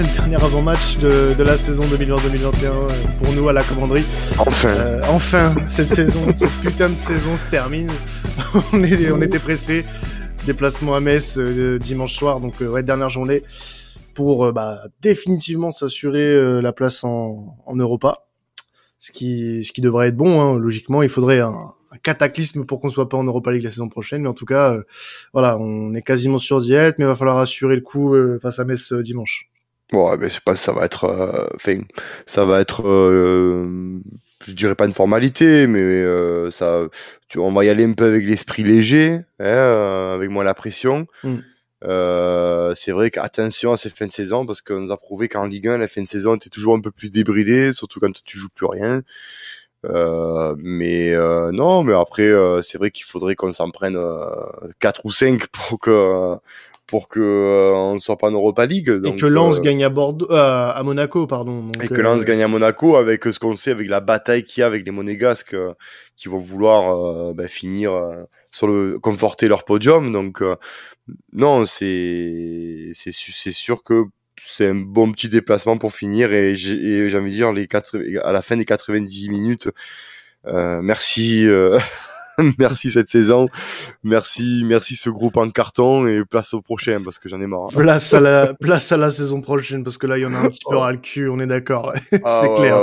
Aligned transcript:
C'est 0.00 0.06
le 0.06 0.14
dernier 0.14 0.36
avant-match 0.36 0.96
de, 0.96 1.34
de, 1.34 1.42
la 1.42 1.58
saison 1.58 1.82
2020-2021 1.82 3.18
pour 3.22 3.34
nous 3.34 3.50
à 3.50 3.52
la 3.52 3.62
commanderie. 3.62 4.04
Enfin. 4.38 4.70
Euh, 4.70 5.00
enfin, 5.10 5.54
cette 5.68 5.92
saison, 5.92 6.20
cette 6.38 6.60
putain 6.62 6.88
de 6.88 6.94
saison 6.94 7.36
se 7.36 7.46
termine. 7.46 7.90
on, 8.72 8.82
est, 8.82 9.10
on 9.10 9.20
était 9.20 9.38
pressés. 9.38 9.84
Déplacement 10.46 10.94
à 10.94 11.00
Metz 11.00 11.36
euh, 11.36 11.78
dimanche 11.78 12.14
soir, 12.14 12.40
donc 12.40 12.62
euh, 12.62 12.68
ouais, 12.68 12.82
dernière 12.82 13.10
journée 13.10 13.42
pour 14.14 14.46
euh, 14.46 14.52
bah, 14.52 14.80
définitivement 15.02 15.70
s'assurer 15.70 16.62
la 16.62 16.72
place 16.72 17.04
en, 17.04 17.58
en 17.66 17.76
Europa. 17.76 18.24
Ce 18.98 19.12
qui, 19.12 19.64
ce 19.64 19.72
qui 19.72 19.82
devrait 19.82 20.08
être 20.08 20.16
bon, 20.16 20.40
hein. 20.40 20.58
logiquement. 20.58 21.02
Il 21.02 21.10
faudrait 21.10 21.40
un, 21.40 21.74
un 21.90 21.98
cataclysme 21.98 22.64
pour 22.64 22.80
qu'on 22.80 22.88
soit 22.88 23.08
pas 23.08 23.16
en 23.16 23.24
Europa 23.24 23.50
League 23.50 23.64
la 23.64 23.70
saison 23.70 23.88
prochaine. 23.88 24.22
Mais 24.22 24.28
en 24.28 24.34
tout 24.34 24.46
cas, 24.46 24.74
euh, 24.74 24.82
voilà, 25.32 25.58
on 25.58 25.94
est 25.94 26.02
quasiment 26.02 26.38
sur 26.38 26.60
diète, 26.60 26.96
mais 26.98 27.04
il 27.04 27.08
va 27.08 27.16
falloir 27.16 27.38
assurer 27.38 27.74
le 27.74 27.82
coup 27.82 28.14
euh, 28.14 28.38
face 28.40 28.58
à 28.58 28.64
Metz 28.64 28.92
euh, 28.92 29.02
dimanche. 29.02 29.50
Bon, 29.92 30.16
mais 30.16 30.28
je 30.28 30.34
sais 30.34 30.40
pas 30.44 30.54
ça 30.54 30.72
va 30.72 30.84
être, 30.84 31.50
enfin, 31.54 31.80
ça 32.26 32.44
va 32.44 32.60
être, 32.60 32.82
je 34.46 34.52
dirais 34.52 34.74
pas 34.74 34.86
une 34.86 34.92
formalité, 34.92 35.66
mais 35.66 36.04
ça, 36.50 36.82
tu, 37.28 37.38
on 37.38 37.52
va 37.52 37.64
y 37.64 37.68
aller 37.68 37.84
un 37.84 37.92
peu 37.92 38.06
avec 38.06 38.24
l'esprit 38.24 38.62
léger, 38.62 39.20
hein, 39.40 40.12
avec 40.14 40.30
moins 40.30 40.44
la 40.44 40.54
pression. 40.54 41.06
Mm. 41.24 41.38
Euh, 41.84 42.74
c'est 42.74 42.92
vrai 42.92 43.10
qu'attention 43.10 43.72
à 43.72 43.76
ces 43.76 43.88
fins 43.88 44.06
de 44.06 44.12
saison 44.12 44.44
parce 44.44 44.60
qu'on 44.60 44.80
nous 44.80 44.92
a 44.92 44.98
prouvé 44.98 45.28
qu'en 45.28 45.46
Ligue 45.46 45.68
1, 45.68 45.78
la 45.78 45.88
fin 45.88 46.02
de 46.02 46.08
saison 46.08 46.34
était 46.34 46.50
toujours 46.50 46.74
un 46.74 46.80
peu 46.80 46.90
plus 46.90 47.10
débridée, 47.10 47.72
surtout 47.72 48.00
quand 48.00 48.12
tu 48.24 48.38
joues 48.38 48.50
plus 48.54 48.66
rien. 48.66 49.02
Euh, 49.86 50.54
mais 50.58 51.14
euh, 51.14 51.52
non, 51.52 51.82
mais 51.84 51.94
après, 51.94 52.28
euh, 52.28 52.60
c'est 52.60 52.76
vrai 52.76 52.90
qu'il 52.90 53.04
faudrait 53.04 53.34
qu'on 53.34 53.52
s'en 53.52 53.70
prenne 53.70 53.98
quatre 54.78 55.06
ou 55.06 55.10
cinq 55.10 55.46
pour 55.48 55.78
que 55.78 56.36
pour 56.90 57.08
que 57.08 57.72
on 57.74 57.94
ne 57.94 57.98
soit 57.98 58.18
pas 58.18 58.28
en 58.28 58.32
Europa 58.32 58.66
League. 58.66 58.90
Donc, 58.90 59.14
et 59.14 59.16
que 59.16 59.26
Lens 59.26 59.60
gagne 59.60 59.84
à 59.84 59.88
Bordeaux, 59.88 60.26
à 60.30 60.80
Monaco, 60.84 61.26
pardon. 61.26 61.62
Donc, 61.62 61.84
et 61.84 61.88
que 61.88 62.00
Lens 62.00 62.24
gagne 62.24 62.42
à 62.42 62.48
Monaco 62.48 62.96
avec 62.96 63.24
ce 63.24 63.38
qu'on 63.38 63.56
sait, 63.56 63.70
avec 63.70 63.88
la 63.88 64.00
bataille 64.00 64.44
qu'il 64.44 64.60
y 64.60 64.64
a 64.64 64.66
avec 64.66 64.84
les 64.84 64.90
Monégasques 64.90 65.56
qui 66.16 66.28
vont 66.28 66.38
vouloir 66.38 67.32
ben, 67.34 67.48
finir 67.48 67.92
sur 68.52 68.66
le 68.66 68.98
conforter 68.98 69.48
leur 69.48 69.64
podium. 69.64 70.12
Donc 70.12 70.42
non, 71.32 71.64
c'est 71.64 72.90
c'est 72.92 73.12
c'est 73.12 73.52
sûr 73.52 73.82
que 73.82 74.04
c'est 74.42 74.68
un 74.68 74.74
bon 74.74 75.12
petit 75.12 75.28
déplacement 75.28 75.76
pour 75.76 75.94
finir 75.94 76.32
et 76.32 76.54
j'ai 76.56 77.16
envie 77.16 77.30
de 77.30 77.36
dire 77.36 77.52
les 77.52 77.66
quatre, 77.66 77.98
à 78.22 78.32
la 78.32 78.42
fin 78.42 78.56
des 78.56 78.64
90 78.64 79.28
minutes 79.28 79.68
euh, 80.46 80.80
merci 80.82 81.46
euh, 81.46 81.78
merci 82.58 82.90
cette 82.90 83.08
saison. 83.08 83.48
Merci 84.04 84.62
merci 84.64 84.96
ce 84.96 85.10
groupe 85.10 85.36
en 85.36 85.48
carton 85.50 86.06
et 86.06 86.24
place 86.24 86.54
au 86.54 86.62
prochain 86.62 87.00
parce 87.02 87.18
que 87.18 87.28
j'en 87.28 87.40
ai 87.40 87.46
marre 87.46 87.68
place 87.68 88.12
à 88.14 88.20
la 88.20 88.54
place 88.54 88.92
à 88.92 88.96
la 88.96 89.10
saison 89.10 89.40
prochaine 89.40 89.84
parce 89.84 89.98
que 89.98 90.06
là 90.06 90.18
il 90.18 90.22
y 90.22 90.26
en 90.26 90.34
a 90.34 90.38
un 90.38 90.48
petit 90.48 90.64
peu 90.68 90.76
ras 90.76 90.92
le 90.92 90.98
cul 90.98 91.28
on 91.28 91.38
est 91.40 91.46
d'accord. 91.46 91.92
C'est 92.10 92.20
ah 92.24 92.46
clair. 92.56 92.76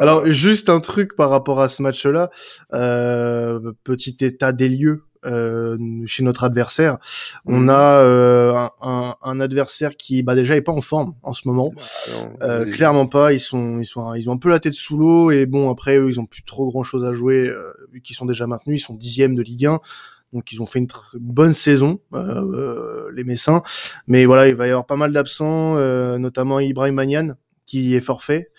alors 0.00 0.26
juste 0.26 0.68
un 0.68 0.80
truc 0.80 1.16
par 1.16 1.30
rapport 1.30 1.60
à 1.60 1.68
ce 1.68 1.82
match 1.82 2.04
là 2.06 2.30
euh, 2.72 3.72
petit 3.84 4.16
état 4.20 4.52
des 4.52 4.68
lieux 4.68 5.04
euh, 5.24 5.76
chez 6.06 6.22
notre 6.22 6.44
adversaire. 6.44 6.98
On 7.46 7.60
mhm. 7.60 7.68
a 7.70 7.98
euh, 8.00 8.68
un, 8.80 9.14
un, 9.22 9.40
adversaire 9.40 9.96
qui 9.96 10.22
bah 10.22 10.34
déjà 10.34 10.56
est 10.56 10.62
pas 10.62 10.72
en 10.72 10.80
forme 10.80 11.14
en 11.22 11.32
ce 11.32 11.46
moment. 11.46 11.72
Bah, 11.74 12.46
euh, 12.46 12.70
clairement 12.70 13.06
pas. 13.06 13.32
Ils 13.32 13.40
sont 13.40 13.80
ils 13.80 13.86
sont 13.86 14.14
ils 14.14 14.30
ont 14.30 14.32
un 14.32 14.38
peu 14.38 14.48
la 14.48 14.60
tête 14.60 14.74
sous 14.74 14.96
l'eau 14.96 15.30
et 15.30 15.46
bon 15.46 15.70
après 15.70 15.98
eux 15.98 16.08
ils 16.08 16.20
ont 16.20 16.26
plus 16.26 16.42
trop 16.42 16.68
grand 16.68 16.82
chose 16.82 17.04
à 17.04 17.12
jouer 17.12 17.48
euh, 17.48 17.72
vu 17.92 18.00
qu'ils 18.00 18.16
sont 18.16 18.26
déjà 18.26 18.46
maintenus. 18.46 18.82
Ils 18.82 18.84
sont 18.84 18.94
dixième 18.94 19.34
de 19.34 19.42
Ligue 19.42 19.66
1. 19.66 19.80
Donc 20.32 20.52
ils 20.52 20.62
ont 20.62 20.66
fait 20.66 20.78
une, 20.78 20.86
bonne 21.14 21.52
saison, 21.52 22.00
les 22.12 23.24
Messins. 23.24 23.62
Mais 24.06 24.26
voilà, 24.26 24.48
il 24.48 24.54
va 24.54 24.68
y 24.68 24.70
avoir 24.70 24.86
pas 24.86 24.94
mal 24.94 25.12
d'absents, 25.12 25.74
notamment 26.18 26.60
Ibrahim 26.60 26.94
Magnan, 26.94 27.34
qui 27.70 27.94
est 27.94 28.00
forfait. 28.00 28.50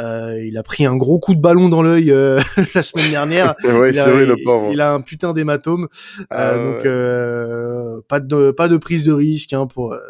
Euh, 0.00 0.44
il 0.44 0.58
a 0.58 0.64
pris 0.64 0.86
un 0.86 0.96
gros 0.96 1.20
coup 1.20 1.36
de 1.36 1.40
ballon 1.40 1.68
dans 1.68 1.82
l'œil 1.82 2.10
euh, 2.10 2.40
la 2.74 2.82
semaine 2.82 3.10
dernière. 3.12 3.54
ouais, 3.64 3.92
il, 3.92 3.98
a, 4.00 4.10
vrai, 4.10 4.26
le 4.26 4.34
pauvre. 4.42 4.70
il 4.72 4.80
a 4.80 4.92
un 4.92 5.02
putain 5.02 5.32
d'hématome. 5.32 5.86
Ah, 6.30 6.50
euh, 6.50 6.72
donc 6.74 6.84
euh, 6.84 8.00
pas 8.08 8.18
de 8.18 8.50
pas 8.50 8.66
de 8.66 8.76
prise 8.76 9.04
de 9.04 9.12
risque 9.12 9.52
hein, 9.52 9.68
pour 9.68 9.92
euh, 9.92 10.00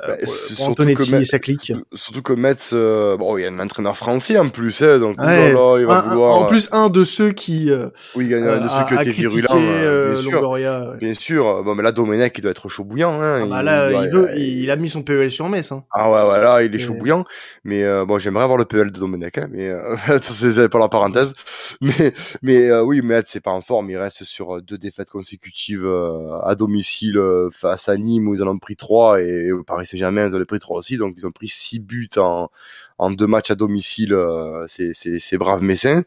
bah, 0.00 0.16
pour, 0.56 0.68
Antonetti 0.68 1.14
et 1.14 1.24
sa 1.24 1.38
clique. 1.38 1.72
Surtout 1.94 2.22
que 2.22 2.32
Metz, 2.32 2.70
euh, 2.72 3.16
bon, 3.16 3.38
il 3.38 3.42
y 3.42 3.46
a 3.46 3.48
un 3.48 3.58
entraîneur 3.60 3.96
français 3.96 4.38
en 4.38 4.48
plus, 4.48 4.82
hein, 4.82 4.98
donc 4.98 5.18
ouais. 5.20 5.52
là, 5.52 5.76
il 5.78 5.86
va 5.86 5.98
un, 5.98 6.08
vouloir. 6.08 6.36
En 6.36 6.44
euh, 6.44 6.48
plus, 6.48 6.68
un 6.72 6.88
de 6.88 7.04
ceux 7.04 7.32
qui. 7.32 7.70
Euh, 7.70 7.88
oui, 8.14 8.32
un 8.34 8.60
de 8.60 8.68
ceux 8.68 8.84
qui 8.88 8.94
étaient 8.94 9.10
virulents, 9.10 9.56
bien 9.56 10.16
sûr. 10.16 10.50
Ouais. 10.50 10.96
Bien 10.98 11.14
sûr. 11.14 11.64
Bon, 11.64 11.74
mais 11.74 11.82
là, 11.82 11.92
Domenech, 11.92 12.36
il 12.36 12.42
doit 12.42 12.50
être 12.50 12.68
chaud 12.68 12.84
bouillant. 12.84 13.20
Hein, 13.20 13.42
ah 13.42 13.46
bah 13.46 13.62
là, 13.62 14.04
il, 14.04 14.10
veut, 14.10 14.28
il, 14.36 14.70
a 14.70 14.76
mis 14.76 14.88
son 14.88 15.02
PEL 15.02 15.30
sur 15.30 15.48
Metz. 15.48 15.72
Hein. 15.72 15.84
Ah 15.92 16.10
ouais, 16.10 16.24
voilà, 16.24 16.62
il 16.62 16.74
est 16.74 16.78
chaud 16.78 16.94
bouillant. 16.94 17.24
Mais 17.64 17.84
bon, 18.04 18.18
j'aimerais 18.18 18.44
avoir 18.44 18.58
le 18.58 18.64
PEL 18.64 18.90
de 18.90 18.98
Domenech, 18.98 19.38
hein, 19.38 19.48
mais 19.50 19.70
c'est 20.22 20.68
pas 20.68 20.78
la 20.78 20.88
parenthèse. 20.88 21.32
Mais 21.80 22.12
mais 22.42 22.72
oui, 22.80 23.00
Metz, 23.02 23.26
c'est 23.28 23.40
pas 23.40 23.52
en 23.52 23.62
forme. 23.62 23.90
Il 23.90 23.96
reste 23.96 24.24
sur 24.24 24.60
deux 24.60 24.78
défaites 24.78 25.10
consécutives 25.10 25.88
à 26.44 26.54
domicile 26.54 27.20
face 27.50 27.88
à 27.88 27.96
Nîmes 27.96 28.28
où 28.28 28.34
ils 28.34 28.42
en 28.42 28.48
ont 28.48 28.58
pris 28.58 28.76
trois 28.76 29.20
et 29.20 29.52
au 29.52 29.64
Paris 29.86 29.98
Saint-Germain, 29.98 30.28
ils 30.28 30.34
en 30.34 30.40
ont 30.40 30.44
pris 30.44 30.58
aussi, 30.70 30.96
donc 30.96 31.14
ils 31.16 31.26
ont 31.26 31.32
pris 31.32 31.48
six 31.48 31.78
buts 31.78 32.10
en, 32.16 32.50
en 32.98 33.10
deux 33.10 33.26
matchs 33.26 33.50
à 33.50 33.54
domicile, 33.54 34.12
euh, 34.14 34.64
c'est, 34.66 34.92
c'est, 34.92 35.18
c'est 35.18 35.38
brave 35.38 35.62
Messin. 35.62 36.02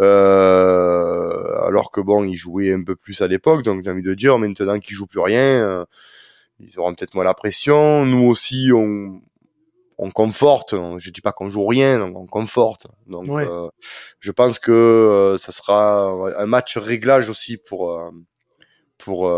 Euh, 0.00 1.66
alors 1.66 1.90
que 1.90 2.00
bon, 2.00 2.24
ils 2.24 2.36
jouaient 2.36 2.72
un 2.72 2.82
peu 2.82 2.96
plus 2.96 3.22
à 3.22 3.26
l'époque, 3.26 3.62
donc 3.62 3.82
j'ai 3.84 3.90
envie 3.90 4.02
de 4.02 4.14
dire, 4.14 4.38
maintenant 4.38 4.78
qu'ils 4.78 4.96
jouent 4.96 5.06
plus 5.06 5.20
rien, 5.20 5.62
euh, 5.62 5.84
ils 6.60 6.78
auront 6.78 6.94
peut-être 6.94 7.14
moins 7.14 7.24
la 7.24 7.34
pression. 7.34 8.04
Nous 8.04 8.26
aussi, 8.26 8.70
on, 8.74 9.20
on 9.98 10.10
conforte. 10.10 10.74
Je 10.98 11.10
dis 11.10 11.20
pas 11.20 11.32
qu'on 11.32 11.50
joue 11.50 11.66
rien, 11.66 12.00
on 12.02 12.26
conforte. 12.26 12.86
Donc, 13.06 13.28
je 14.20 14.32
pense 14.32 14.58
que 14.58 15.36
ça 15.38 15.52
sera 15.52 16.08
un 16.38 16.46
match 16.46 16.78
réglage 16.78 17.28
aussi 17.28 17.58
pour 17.58 18.02
pour 18.96 19.30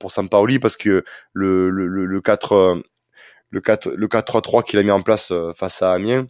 pour 0.00 0.10
Sampaoli 0.10 0.58
parce 0.58 0.76
que 0.76 1.04
le 1.32 1.70
le, 1.70 1.86
le 1.86 2.20
4 2.20 2.82
le 3.50 3.60
4 3.60 3.90
le 3.90 4.06
4-3-3 4.06 4.64
qu'il 4.64 4.78
a 4.78 4.82
mis 4.82 4.90
en 4.90 5.02
place 5.02 5.30
euh, 5.32 5.52
face 5.54 5.82
à 5.82 5.92
Amiens 5.92 6.26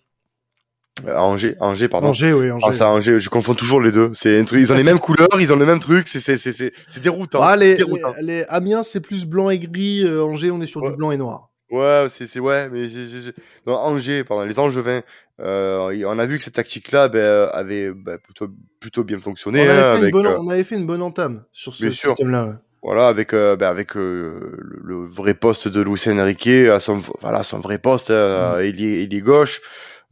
euh, 1.06 1.16
Angers, 1.16 1.56
Angers, 1.60 1.88
pardon. 1.88 2.08
Angers, 2.08 2.32
oui, 2.32 2.50
Angers. 2.50 2.66
Face 2.66 2.80
à 2.80 2.90
Angers, 2.90 3.20
je 3.20 3.30
confonds 3.30 3.54
toujours 3.54 3.80
les 3.80 3.92
deux. 3.92 4.10
C'est 4.12 4.40
ils 4.40 4.72
ont 4.72 4.76
les 4.76 4.82
mêmes 4.82 4.98
couleurs, 4.98 5.28
ils 5.38 5.52
ont 5.52 5.56
le 5.56 5.66
même 5.66 5.80
truc. 5.80 6.08
C'est 6.08 6.20
c'est 6.20 6.36
c'est 6.36 6.52
c'est 6.52 7.00
déroutant. 7.00 7.42
Ah, 7.42 7.56
les, 7.56 7.78
les, 8.20 8.44
Amiens, 8.48 8.82
c'est 8.82 9.00
plus 9.00 9.24
blanc 9.24 9.50
et 9.50 9.58
gris. 9.58 10.02
Euh, 10.04 10.22
Angers, 10.22 10.50
on 10.50 10.60
est 10.60 10.66
sur 10.66 10.82
du 10.82 10.96
blanc 10.96 11.10
et 11.10 11.16
noir. 11.16 11.50
Ouais, 11.70 12.06
c'est 12.10 12.26
c'est 12.26 12.40
ouais, 12.40 12.68
mais 12.68 12.88
j'ai, 12.90 13.08
j'ai, 13.08 13.32
non, 13.66 13.74
Angers, 13.74 14.24
pardon, 14.24 14.44
les 14.44 14.58
Angevins. 14.58 15.02
Euh, 15.40 16.04
on 16.06 16.18
a 16.18 16.26
vu 16.26 16.36
que 16.36 16.44
cette 16.44 16.54
tactique-là 16.54 17.08
ben, 17.08 17.48
avait 17.52 17.92
ben, 17.92 18.18
plutôt 18.18 18.48
plutôt 18.80 19.04
bien 19.04 19.18
fonctionné. 19.18 19.66
On 19.66 19.70
avait, 19.70 19.80
hein, 19.80 19.96
fait, 19.96 20.04
une 20.06 20.10
bonne, 20.10 20.26
on 20.26 20.48
avait 20.50 20.64
fait 20.64 20.74
une 20.74 20.86
bonne 20.86 21.02
entame 21.02 21.44
sur 21.52 21.74
ce 21.74 21.90
système-là. 21.90 22.60
Voilà, 22.82 23.08
avec 23.08 23.34
euh, 23.34 23.56
ben 23.56 23.68
avec 23.68 23.94
euh, 23.96 24.56
le, 24.58 25.04
vrai 25.04 25.34
poste 25.34 25.68
de 25.68 25.82
Luis 25.82 26.02
Enrique 26.06 26.46
à 26.46 26.80
son 26.80 26.98
voilà 27.20 27.42
son 27.42 27.60
vrai 27.60 27.78
poste, 27.78 28.10
mm. 28.10 28.60
il, 28.64 28.82
est, 28.82 29.04
il 29.04 29.14
est 29.14 29.20
gauche. 29.20 29.60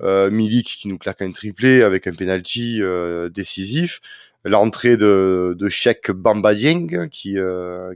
Euh, 0.01 0.31
Milik 0.31 0.67
qui 0.67 0.87
nous 0.87 0.99
claque 0.99 1.23
un 1.23 1.33
triplé 1.33 1.83
avec 1.83 2.07
un 2.07 2.13
penalty 2.13 2.79
euh, 2.83 3.29
décisif. 3.31 4.01
L'entrée 4.45 4.97
de 4.97 5.57
de 5.59 5.69
Sheikh 5.69 6.11
Bamba 6.13 6.55
Dieng 6.55 7.09
qui 7.09 7.37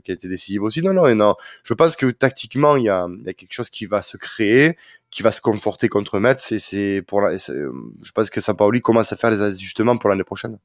qui 0.03 0.11
a 0.11 0.13
été 0.13 0.27
décisive 0.27 0.63
aussi. 0.63 0.81
Non 0.81 0.93
non 0.93 1.13
non. 1.15 1.35
Je 1.63 1.73
pense 1.73 1.95
que 1.95 2.07
tactiquement 2.07 2.75
il 2.75 2.85
y 2.85 2.89
a 2.89 3.07
il 3.19 3.25
y 3.25 3.29
a 3.29 3.33
quelque 3.33 3.53
chose 3.53 3.69
qui 3.69 3.85
va 3.85 4.01
se 4.01 4.17
créer, 4.17 4.75
qui 5.11 5.23
va 5.23 5.31
se 5.31 5.41
conforter 5.41 5.87
contre 5.87 6.19
Metz. 6.19 6.51
Et 6.51 6.59
c'est 6.59 7.03
pour 7.07 7.21
la, 7.21 7.37
je 7.37 8.11
pense 8.13 8.29
que 8.29 8.41
Sampaoli 8.41 8.81
commence 8.81 9.13
à 9.13 9.17
faire 9.17 9.31
les 9.31 9.41
ajustements 9.41 9.97
pour 9.97 10.09
l'année 10.09 10.23
prochaine. 10.25 10.57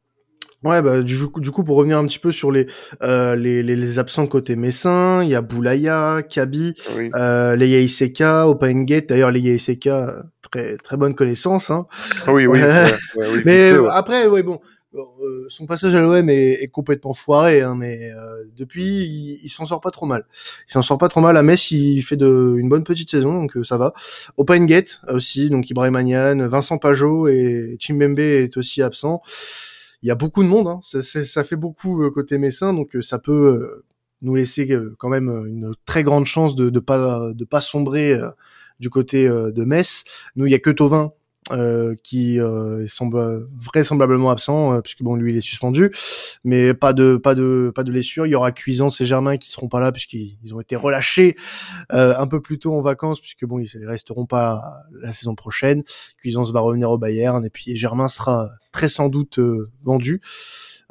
Ouais, 0.64 0.82
bah, 0.82 1.02
du, 1.02 1.16
du, 1.36 1.50
coup, 1.50 1.62
pour 1.64 1.76
revenir 1.76 1.98
un 1.98 2.06
petit 2.06 2.18
peu 2.18 2.32
sur 2.32 2.50
les, 2.50 2.66
euh, 3.02 3.36
les, 3.36 3.62
les, 3.62 3.76
les, 3.76 3.98
absents 3.98 4.26
côté 4.26 4.56
Messin, 4.56 5.22
il 5.22 5.30
y 5.30 5.34
a 5.36 5.40
Boulaya, 5.40 6.22
Kabi, 6.28 6.74
oui. 6.96 7.10
euh, 7.14 7.54
Leia 7.54 7.80
Iseka, 7.80 8.48
Open 8.48 8.84
Gate. 8.84 9.08
D'ailleurs, 9.08 9.30
Leia 9.30 9.54
Iseka, 9.54 10.24
très, 10.50 10.76
très 10.76 10.96
bonne 10.96 11.14
connaissance. 11.14 11.70
Hein. 11.70 11.86
Oui, 12.26 12.46
oui. 12.46 12.60
mais 13.44 13.72
après, 13.90 14.26
ouais, 14.26 14.42
bon, 14.42 14.58
euh, 14.94 15.46
son 15.48 15.66
passage 15.66 15.94
à 15.94 16.00
l'OM 16.00 16.28
est, 16.30 16.62
est, 16.62 16.68
complètement 16.68 17.12
foiré, 17.12 17.60
hein, 17.60 17.74
mais 17.76 18.10
euh, 18.10 18.44
depuis, 18.56 19.04
il, 19.04 19.40
il 19.42 19.50
s'en 19.50 19.66
sort 19.66 19.80
pas 19.80 19.90
trop 19.90 20.06
mal. 20.06 20.24
Il 20.68 20.72
s'en 20.72 20.82
sort 20.82 20.98
pas 20.98 21.08
trop 21.08 21.20
mal. 21.20 21.36
À 21.36 21.42
Metz, 21.42 21.70
il 21.70 22.02
fait 22.02 22.16
de, 22.16 22.56
une 22.58 22.68
bonne 22.68 22.84
petite 22.84 23.10
saison, 23.10 23.34
donc 23.34 23.56
euh, 23.56 23.64
ça 23.64 23.76
va. 23.76 23.92
Open 24.38 24.64
Gate 24.66 25.00
aussi, 25.08 25.50
donc 25.50 25.68
Ibrahim 25.68 25.96
Agnan, 25.96 26.48
Vincent 26.48 26.78
Pajot 26.78 27.28
et 27.28 27.76
Chimbembe 27.78 28.18
est 28.18 28.56
aussi 28.56 28.82
absent 28.82 29.22
il 30.02 30.08
y 30.08 30.10
a 30.10 30.14
beaucoup 30.14 30.42
de 30.42 30.48
monde, 30.48 30.68
hein. 30.68 30.80
ça, 30.82 31.02
ça, 31.02 31.44
fait 31.44 31.56
beaucoup 31.56 32.02
euh, 32.02 32.10
côté 32.10 32.38
Messin, 32.38 32.72
donc 32.72 32.94
euh, 32.94 33.02
ça 33.02 33.18
peut 33.18 33.32
euh, 33.32 33.84
nous 34.22 34.34
laisser 34.34 34.68
quand 34.98 35.08
même 35.08 35.28
une 35.28 35.72
très 35.86 36.02
grande 36.02 36.26
chance 36.26 36.54
de 36.56 36.70
de 36.70 36.80
pas 36.80 37.32
de 37.32 37.44
pas 37.44 37.60
sombrer 37.60 38.18
du 38.80 38.90
côté 38.90 39.28
de 39.28 39.64
Metz. 39.64 40.02
Nous, 40.34 40.46
il 40.46 40.50
y 40.50 40.56
a 40.56 40.58
que 40.58 40.70
Tovin 40.70 41.12
euh, 41.50 41.94
qui 42.02 42.40
euh, 42.40 42.86
semble 42.88 43.48
vraisemblablement 43.58 44.30
absent 44.30 44.80
puisque 44.82 45.02
bon 45.02 45.16
lui 45.16 45.32
il 45.32 45.38
est 45.38 45.42
suspendu, 45.42 45.90
mais 46.44 46.74
pas 46.74 46.92
de 46.92 47.16
pas 47.16 47.34
de 47.34 47.72
pas 47.74 47.84
de 47.84 47.90
blessure. 47.90 48.26
Il 48.26 48.30
y 48.30 48.34
aura 48.34 48.52
Cuisance 48.52 49.00
et 49.00 49.06
Germain 49.06 49.36
qui 49.36 49.50
seront 49.50 49.68
pas 49.68 49.80
là 49.80 49.92
puisqu'ils 49.92 50.54
ont 50.54 50.60
été 50.60 50.76
relâchés 50.76 51.36
un 51.90 52.26
peu 52.26 52.40
plus 52.40 52.58
tôt 52.58 52.74
en 52.74 52.80
vacances 52.80 53.20
puisque 53.20 53.44
bon 53.44 53.58
ils 53.58 53.86
resteront 53.86 54.26
pas 54.26 54.62
la 55.00 55.12
saison 55.12 55.34
prochaine. 55.34 55.82
Cuisance 56.18 56.52
va 56.52 56.60
revenir 56.60 56.90
au 56.90 56.98
Bayern 56.98 57.44
et 57.44 57.50
puis 57.50 57.76
Germain 57.76 58.08
sera 58.08 58.50
très 58.72 58.88
sans 58.88 59.08
doute 59.08 59.38
vendu. 59.82 60.20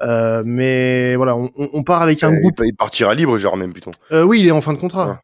Euh, 0.01 0.44
mais 0.45 1.15
voilà, 1.15 1.36
on, 1.36 1.50
on, 1.56 1.83
part 1.83 2.01
avec 2.01 2.24
un 2.24 2.31
groupe. 2.33 2.62
Il 2.63 2.75
partira 2.75 3.13
libre, 3.13 3.38
même 3.57 3.74
plutôt. 3.74 3.92
Euh, 4.12 4.24
oui, 4.24 4.42
il 4.42 4.48
est 4.48 4.51
en 4.51 4.62
fin 4.62 4.74
de 4.74 4.77
contrat. 4.77 5.21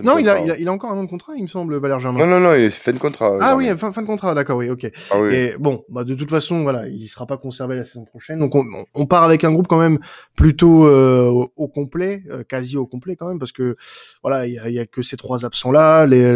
Non, 0.00 0.16
il 0.16 0.28
a, 0.28 0.40
il 0.40 0.50
a, 0.50 0.58
il, 0.58 0.68
a, 0.68 0.72
encore 0.72 0.90
un 0.90 0.96
an 0.96 1.04
de 1.04 1.10
contrat, 1.10 1.34
il 1.36 1.42
me 1.42 1.48
semble, 1.48 1.76
Valère 1.76 2.00
Germain. 2.00 2.18
Non, 2.18 2.26
non, 2.26 2.40
non, 2.40 2.54
il 2.54 2.62
est 2.62 2.70
fin 2.70 2.92
de 2.92 2.98
contrat. 2.98 3.36
Ah 3.40 3.56
oui, 3.56 3.68
fin, 3.76 3.92
fin 3.92 4.00
de 4.00 4.06
contrat, 4.06 4.34
d'accord, 4.34 4.56
oui, 4.56 4.70
ok. 4.70 4.90
Ah, 5.10 5.20
oui. 5.20 5.34
Et 5.34 5.54
bon, 5.58 5.84
bah, 5.90 6.04
de 6.04 6.14
toute 6.14 6.30
façon, 6.30 6.62
voilà, 6.62 6.88
il 6.88 7.06
sera 7.08 7.26
pas 7.26 7.36
conservé 7.36 7.76
la 7.76 7.84
saison 7.84 8.04
prochaine. 8.04 8.38
Donc, 8.38 8.54
on, 8.54 8.64
on 8.94 9.06
part 9.06 9.22
avec 9.22 9.44
un 9.44 9.50
groupe 9.50 9.68
quand 9.68 9.78
même 9.78 9.98
plutôt 10.34 10.86
euh, 10.86 11.28
au, 11.56 11.68
complet, 11.68 12.22
euh, 12.30 12.42
quasi 12.42 12.78
au 12.78 12.86
complet 12.86 13.16
quand 13.16 13.28
même, 13.28 13.38
parce 13.38 13.52
que 13.52 13.76
voilà, 14.22 14.46
il 14.46 14.54
y 14.54 14.58
a, 14.58 14.70
y 14.70 14.78
a, 14.78 14.86
que 14.86 15.02
ces 15.02 15.18
trois 15.18 15.44
absents 15.44 15.72
là, 15.72 16.06
les, 16.06 16.32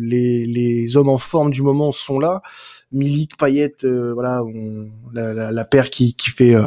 les, 0.00 0.46
les 0.46 0.96
hommes 0.96 1.08
en 1.08 1.18
forme 1.18 1.50
du 1.50 1.62
moment 1.62 1.90
sont 1.90 2.20
là. 2.20 2.42
Milik, 2.90 3.36
Payet, 3.36 3.74
euh, 3.84 4.14
voilà, 4.14 4.42
on, 4.42 4.90
la, 5.12 5.34
la, 5.34 5.52
la, 5.52 5.64
paire 5.66 5.90
qui, 5.90 6.14
qui 6.14 6.30
fait 6.30 6.54
euh, 6.54 6.66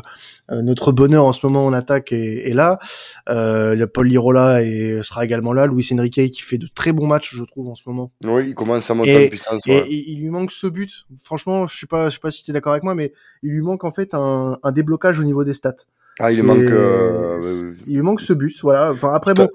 euh, 0.52 0.62
notre 0.62 0.92
bonheur 0.92 1.26
en 1.26 1.34
ce 1.34 1.46
moment 1.46 1.66
en 1.66 1.74
attaque 1.74 2.12
est, 2.12 2.48
est 2.48 2.54
là. 2.54 2.78
Euh, 3.30 3.88
Paul 3.88 4.08
Lirola 4.08 4.62
et 4.62 5.02
sera 5.04 5.26
également 5.26 5.52
là. 5.52 5.66
Luis 5.66 5.88
Enrique 5.94 6.32
qui 6.32 6.42
fait 6.42 6.60
de 6.60 6.68
très 6.68 6.92
bons 6.92 7.08
matchs, 7.08 7.36
je 7.36 7.44
trouve, 7.44 7.70
en 7.70 7.76
ce 7.76 7.84
moment. 7.88 8.12
Oui, 8.24 8.50
il 8.50 8.56
commence 8.56 8.90
à 8.92 8.94
monter 8.94 9.26
en 9.26 9.30
puissance. 9.30 9.64
Et, 9.66 9.84
il 9.90 10.20
lui 10.20 10.30
manque 10.30 10.52
ce 10.52 10.68
but. 10.68 11.06
Franchement, 11.24 11.66
je 11.66 11.76
sais 11.76 11.88
pas, 11.88 12.10
je 12.10 12.16
sais 12.16 12.20
pas 12.20 12.32
si 12.32 12.44
tu 12.44 12.52
es 12.52 12.54
d'accord 12.54 12.74
avec 12.74 12.84
moi, 12.84 12.94
mais 12.94 13.14
il 13.42 13.50
lui 13.50 13.62
manque 13.62 13.84
en 13.84 13.92
fait 13.92 14.14
un, 14.14 14.58
un 14.62 14.72
déblocage 14.72 15.20
au 15.20 15.24
niveau 15.24 15.44
des 15.44 15.54
stats. 15.54 15.86
Ah, 16.20 16.32
il 16.32 16.36
lui 16.36 16.44
manque. 16.44 16.60
Euh... 16.60 17.74
Il 17.88 17.96
lui 17.96 18.02
manque 18.02 18.22
ce 18.22 18.34
but, 18.34 18.56
voilà. 18.62 18.92
Enfin 18.92 19.14
après 19.14 19.34
bon, 19.34 19.48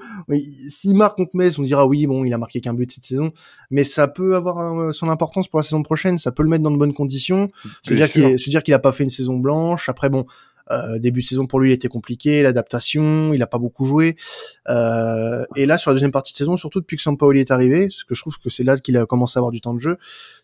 s'il 0.68 0.94
marque 0.94 1.16
contre 1.16 1.34
Metz, 1.34 1.58
on 1.58 1.62
dira 1.62 1.86
oui, 1.86 2.06
bon, 2.06 2.24
il 2.24 2.32
a 2.34 2.38
marqué 2.38 2.60
qu'un 2.60 2.74
but 2.74 2.90
cette 2.90 3.04
saison, 3.04 3.32
mais 3.70 3.84
ça 3.84 4.08
peut 4.08 4.34
avoir 4.34 4.92
son 4.92 5.08
importance 5.08 5.48
pour 5.48 5.58
la 5.58 5.62
saison 5.62 5.82
prochaine. 5.82 6.18
Ça 6.18 6.32
peut 6.32 6.42
le 6.42 6.48
mettre 6.48 6.64
dans 6.64 6.70
de 6.70 6.78
bonnes 6.78 6.94
conditions. 6.94 7.50
Se 7.82 7.94
dire 7.94 8.10
qu'il, 8.10 8.38
se 8.38 8.50
dire 8.50 8.62
qu'il 8.62 8.74
a 8.74 8.78
pas 8.78 8.92
fait 8.92 9.04
une 9.04 9.10
saison 9.10 9.36
blanche. 9.36 9.88
Après 9.88 10.08
bon, 10.08 10.26
euh, 10.70 10.98
début 10.98 11.22
de 11.22 11.26
saison 11.26 11.46
pour 11.46 11.60
lui 11.60 11.70
il 11.70 11.72
était 11.72 11.88
compliqué, 11.88 12.42
l'adaptation, 12.42 13.32
il 13.32 13.42
a 13.42 13.46
pas 13.46 13.58
beaucoup 13.58 13.86
joué. 13.86 14.16
Euh, 14.68 15.44
et 15.54 15.66
là 15.66 15.78
sur 15.78 15.90
la 15.90 15.94
deuxième 15.94 16.12
partie 16.12 16.32
de 16.32 16.38
saison, 16.38 16.56
surtout 16.56 16.80
depuis 16.80 16.96
que 16.96 17.02
Sampaoli 17.02 17.40
est 17.40 17.50
arrivé, 17.50 17.86
parce 17.88 18.04
que 18.04 18.14
je 18.14 18.20
trouve 18.20 18.38
que 18.38 18.50
c'est 18.50 18.64
là 18.64 18.76
qu'il 18.76 18.96
a 18.96 19.06
commencé 19.06 19.38
à 19.38 19.40
avoir 19.40 19.52
du 19.52 19.60
temps 19.60 19.74
de 19.74 19.80
jeu. 19.80 19.98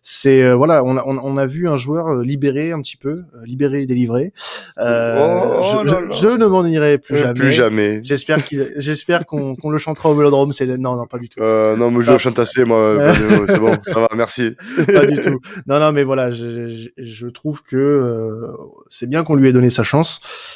C'est 0.05 0.43
euh, 0.43 0.57
voilà, 0.57 0.83
on 0.85 0.97
a, 0.97 1.05
on, 1.05 1.37
a 1.37 1.47
vu 1.47 1.69
un 1.69 1.77
joueur 1.77 2.09
euh, 2.09 2.25
libéré 2.25 2.73
un 2.73 2.83
petit 2.83 2.97
peu, 2.97 3.23
euh, 3.37 3.45
libéré 3.45 3.83
et 3.83 3.87
délivré. 3.87 4.33
Oh, 4.77 4.83
oh 4.83 5.85
je, 5.87 6.19
je, 6.21 6.29
ne 6.29 6.47
m'en 6.47 6.65
irai 6.67 6.99
plus 6.99 7.17
jamais. 7.17 7.35
Plus 7.35 7.53
jamais. 7.53 8.01
J'espère 8.03 8.45
qu'il, 8.45 8.73
j'espère 8.77 9.27
qu'on 9.27 9.55
qu'on 9.55 9.71
le 9.71 9.79
chantera 9.79 10.11
au 10.11 10.17
Vélodrome. 10.17 10.51
C'est 10.51 10.67
non 10.67 10.97
non 10.97 11.07
pas 11.07 11.19
du 11.19 11.29
tout. 11.29 11.41
non 11.41 11.93
mais 11.93 12.03
je 12.03 12.11
le 12.11 12.19
chante 12.19 12.41
assez 12.41 12.65
moi. 12.65 13.13
c'est 13.47 13.61
bon, 13.61 13.77
ça 13.85 14.01
va, 14.01 14.09
merci. 14.17 14.57
pas 14.93 15.07
du 15.07 15.21
tout. 15.21 15.39
Non 15.67 15.79
non 15.79 15.93
mais 15.93 16.03
voilà, 16.03 16.33
je, 16.33 16.69
je, 16.69 16.89
je 16.99 17.27
trouve 17.29 17.63
que 17.63 18.49
c'est 18.89 19.09
bien 19.09 19.23
qu'on 19.23 19.37
lui 19.37 19.49
ait 19.49 19.53
donné 19.53 19.71
sa 19.71 19.85
chance. 19.85 20.12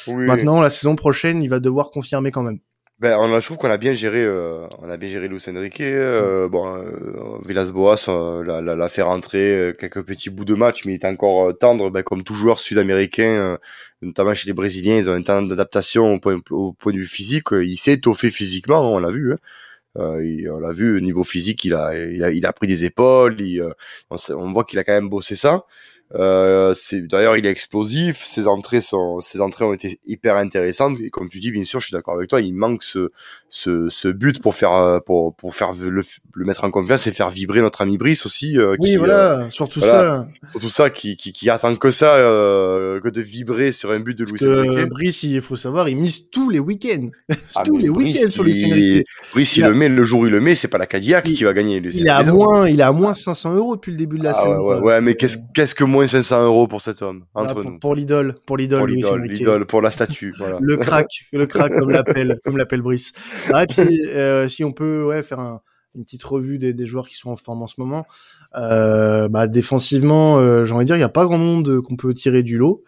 Maintenant, 0.07 0.61
la 0.61 0.69
saison 0.69 0.95
prochaine, 0.95 1.43
il 1.43 1.49
va 1.49 1.59
devoir 1.59 1.91
confirmer 1.91 2.31
quand 2.31 2.43
même. 2.43 2.59
Ben, 2.99 3.15
on 3.19 3.31
a, 3.31 3.39
je 3.39 3.45
trouve 3.45 3.57
qu'on 3.57 3.69
a 3.69 3.77
bien 3.77 3.93
géré, 3.93 4.23
euh, 4.23 4.65
on 4.79 4.89
a 4.89 4.97
bien 4.97 5.07
géré 5.07 5.27
Luis 5.27 5.43
Enrique. 5.47 5.81
Euh, 5.81 6.49
bon, 6.49 6.65
euh, 6.67 7.37
Villas-Boas 7.45 8.05
euh, 8.09 8.43
l'a, 8.43 8.75
l'a, 8.75 8.89
fait 8.89 9.03
rentrer 9.03 9.55
euh, 9.55 9.71
quelques 9.71 10.01
petits 10.01 10.31
bouts 10.31 10.45
de 10.45 10.55
match, 10.55 10.83
mais 10.83 10.93
il 10.93 10.95
est 10.95 11.05
encore 11.05 11.55
tendre, 11.59 11.91
ben, 11.91 12.01
comme 12.01 12.23
tout 12.23 12.33
joueur 12.33 12.57
sud-américain, 12.57 13.59
notamment 14.01 14.33
chez 14.33 14.47
les 14.47 14.53
Brésiliens, 14.53 14.97
ils 14.97 15.09
ont 15.11 15.13
un 15.13 15.21
temps 15.21 15.43
d'adaptation 15.43 16.15
au 16.15 16.19
point, 16.19 16.37
au 16.49 16.73
point 16.73 16.91
de 16.91 16.97
vue 16.97 17.05
physique. 17.05 17.49
Il 17.51 17.77
s'est 17.77 17.93
étoffé 17.93 18.31
physiquement, 18.31 18.91
on 18.91 18.97
l'a 18.97 19.11
vu. 19.11 19.33
Hein. 19.33 19.37
on 19.95 20.59
l'a 20.59 20.71
vu 20.71 20.97
au 20.97 20.99
niveau 20.99 21.23
physique, 21.23 21.65
il 21.65 21.75
a, 21.75 21.93
il 21.95 22.23
a, 22.23 22.31
il 22.31 22.45
a 22.47 22.53
pris 22.53 22.65
des 22.65 22.83
épaules. 22.83 23.39
Il, 23.41 23.61
on, 24.09 24.17
on, 24.29 24.51
voit 24.53 24.63
qu'il 24.63 24.79
a 24.79 24.83
quand 24.83 24.93
même 24.93 25.09
bossé 25.09 25.35
ça. 25.35 25.65
Euh, 26.15 26.73
d'ailleurs 27.09 27.37
il 27.37 27.45
est 27.45 27.49
explosif. 27.49 28.23
Ses 28.25 28.47
entrées 28.47 28.81
sont, 28.81 29.19
ses 29.19 29.41
entrées 29.41 29.65
ont 29.65 29.73
été 29.73 29.99
hyper 30.05 30.37
intéressantes. 30.37 30.99
Et 31.01 31.09
comme 31.09 31.29
tu 31.29 31.39
dis, 31.39 31.51
bien 31.51 31.63
sûr, 31.63 31.79
je 31.79 31.87
suis 31.87 31.93
d'accord 31.93 32.15
avec 32.15 32.29
toi. 32.29 32.41
Il 32.41 32.53
manque 32.53 32.83
ce, 32.83 33.11
ce, 33.49 33.87
ce 33.89 34.07
but 34.07 34.41
pour 34.41 34.55
faire, 34.55 34.73
euh, 34.73 34.99
pour, 34.99 35.33
pour 35.35 35.55
faire 35.55 35.71
le, 35.73 36.01
le 36.33 36.45
mettre 36.45 36.63
en 36.63 36.71
confiance 36.71 37.07
et 37.07 37.11
faire 37.11 37.29
vibrer 37.29 37.61
notre 37.61 37.81
ami 37.81 37.97
Brice 37.97 38.25
aussi. 38.25 38.57
Euh, 38.57 38.75
oui, 38.79 38.97
voilà, 38.97 39.39
euh, 39.39 39.49
surtout 39.49 39.79
ça. 39.79 40.27
Surtout 40.51 40.69
ça, 40.69 40.89
qui, 40.89 41.15
qui, 41.15 41.31
qui 41.31 41.49
attend 41.49 41.75
que 41.75 41.91
ça, 41.91 42.15
euh, 42.15 42.99
que 42.99 43.09
de 43.09 43.21
vibrer 43.21 43.71
sur 43.71 43.91
un 43.91 43.99
but 43.99 44.17
de 44.17 44.25
Luis 44.25 44.45
Enrique. 44.47 44.89
Brice, 44.89 45.23
il 45.23 45.41
faut 45.41 45.55
savoir, 45.55 45.89
il 45.89 45.97
mise 45.97 46.29
tous 46.29 46.49
les 46.49 46.59
week-ends, 46.59 47.09
ah, 47.55 47.63
tous 47.63 47.77
les 47.77 47.89
week-ends 47.89 48.29
sur 48.29 48.43
Luis 48.43 48.65
Enrique. 48.65 49.07
Brice, 49.31 49.57
il, 49.57 49.63
le 49.63 49.73
met 49.73 49.89
le 49.89 50.03
jour 50.03 50.21
où 50.21 50.25
il 50.25 50.31
le 50.31 50.41
met, 50.41 50.55
c'est 50.55 50.67
pas 50.67 50.77
la 50.77 50.87
Cadillac 50.87 51.25
qui 51.25 51.43
va 51.43 51.53
gagner. 51.53 51.77
Il, 51.77 52.07
est 52.07 52.09
à 52.09 52.23
moins, 52.31 52.67
il 52.67 52.79
est 52.79 52.83
à 52.83 52.91
moins 52.91 53.13
500 53.13 53.55
euros 53.55 53.75
depuis 53.75 53.91
le 53.91 53.97
début 53.97 54.17
de 54.17 54.23
la 54.23 54.31
ah, 54.31 54.43
saison. 54.43 54.59
Ouais, 54.59 54.79
ouais, 54.79 55.01
mais 55.01 55.15
qu'est-ce, 55.15 55.37
qu'est-ce 55.53 55.75
que 55.75 55.83
moins 55.97 56.07
500 56.07 56.45
euros 56.45 56.67
pour 56.67 56.81
cet 56.81 57.01
homme 57.01 57.25
entre 57.33 57.61
pour, 57.61 57.71
nous. 57.71 57.79
Pour 57.79 57.95
l'idole, 57.95 58.35
pour 58.45 58.57
l'idole, 58.57 58.89
l'idole, 58.89 59.65
pour 59.65 59.81
la 59.81 59.91
statue. 59.91 60.33
Voilà. 60.37 60.57
le 60.61 60.77
crack, 60.77 61.07
le 61.33 61.45
crack 61.45 61.73
comme 61.77 61.89
l'appelle, 61.89 62.39
comme 62.43 62.57
l'appelle 62.57 62.81
Brice. 62.81 63.11
Ah, 63.53 63.63
et 63.63 63.67
puis 63.67 64.07
euh, 64.07 64.47
si 64.47 64.63
on 64.63 64.71
peut, 64.71 65.03
ouais, 65.03 65.23
faire 65.23 65.39
un, 65.39 65.61
une 65.95 66.03
petite 66.03 66.23
revue 66.23 66.59
des, 66.59 66.73
des, 66.73 66.85
joueurs 66.85 67.07
qui 67.07 67.15
sont 67.15 67.31
en 67.31 67.35
forme 67.35 67.63
en 67.63 67.67
ce 67.67 67.75
moment. 67.77 68.05
Euh, 68.55 69.27
bah, 69.27 69.47
défensivement, 69.47 70.37
euh, 70.37 70.65
j'ai 70.65 70.73
envie 70.73 70.85
de 70.85 70.87
dire, 70.87 70.95
il 70.95 70.99
n'y 70.99 71.03
a 71.03 71.09
pas 71.09 71.25
grand 71.25 71.37
monde 71.37 71.81
qu'on 71.81 71.95
peut 71.95 72.13
tirer 72.13 72.43
du 72.43 72.57
lot. 72.57 72.83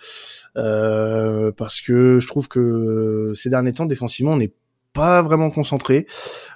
Euh, 0.57 1.51
parce 1.51 1.81
que 1.81 2.19
je 2.19 2.27
trouve 2.27 2.47
que 2.47 3.33
ces 3.35 3.49
derniers 3.49 3.73
temps, 3.73 3.85
défensivement, 3.85 4.33
on 4.33 4.37
n'est 4.37 4.53
pas 4.93 5.21
vraiment 5.21 5.49
concentré. 5.49 6.07